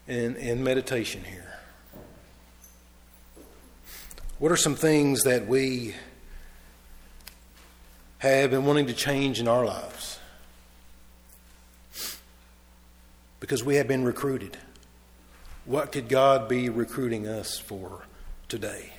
in, 0.09 0.35
in 0.35 0.64
meditation 0.64 1.23
here. 1.23 1.61
What 4.40 4.51
are 4.51 4.57
some 4.57 4.75
things 4.75 5.23
that 5.23 5.46
we 5.46 5.94
have 8.18 8.51
been 8.51 8.64
wanting 8.64 8.88
to 8.88 8.92
change 8.92 9.38
in 9.38 9.46
our 9.46 9.64
lives? 9.64 10.18
Because 13.38 13.62
we 13.62 13.77
have 13.77 13.87
been 13.87 14.03
recruited. 14.03 14.57
What 15.64 15.92
could 15.92 16.09
God 16.09 16.49
be 16.49 16.68
recruiting 16.68 17.29
us 17.29 17.57
for 17.57 18.03
today? 18.49 18.94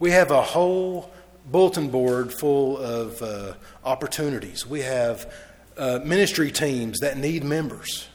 We 0.00 0.10
have 0.10 0.32
a 0.32 0.42
whole 0.42 1.12
bulletin 1.46 1.88
board 1.88 2.32
full 2.32 2.78
of 2.78 3.22
uh, 3.22 3.54
opportunities. 3.84 4.66
We 4.66 4.80
have 4.80 5.32
uh, 5.76 6.00
ministry 6.04 6.50
teams 6.50 6.98
that 7.00 7.16
need 7.16 7.44
members. 7.44 8.08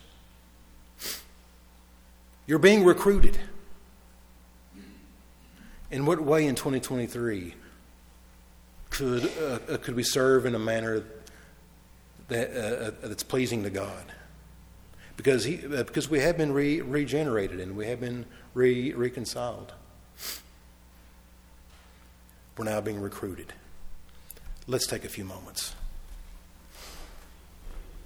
You're 2.47 2.59
being 2.59 2.83
recruited. 2.83 3.37
In 5.89 6.05
what 6.05 6.21
way 6.21 6.47
in 6.47 6.55
2023 6.55 7.53
could, 8.89 9.31
uh, 9.41 9.73
uh, 9.73 9.77
could 9.77 9.95
we 9.95 10.03
serve 10.03 10.45
in 10.45 10.55
a 10.55 10.59
manner 10.59 11.03
that, 12.29 12.51
uh, 12.51 12.85
uh, 12.85 12.91
that's 13.03 13.23
pleasing 13.23 13.63
to 13.63 13.69
God? 13.69 14.11
Because, 15.17 15.43
he, 15.43 15.57
because 15.57 16.09
we 16.09 16.19
have 16.19 16.37
been 16.37 16.51
re- 16.51 16.81
regenerated 16.81 17.59
and 17.59 17.75
we 17.75 17.87
have 17.87 17.99
been 17.99 18.25
re- 18.53 18.93
reconciled. 18.93 19.73
Now 22.63 22.79
being 22.79 23.01
recruited. 23.01 23.53
Let's 24.67 24.85
take 24.85 25.03
a 25.03 25.09
few 25.09 25.25
moments. 25.25 25.73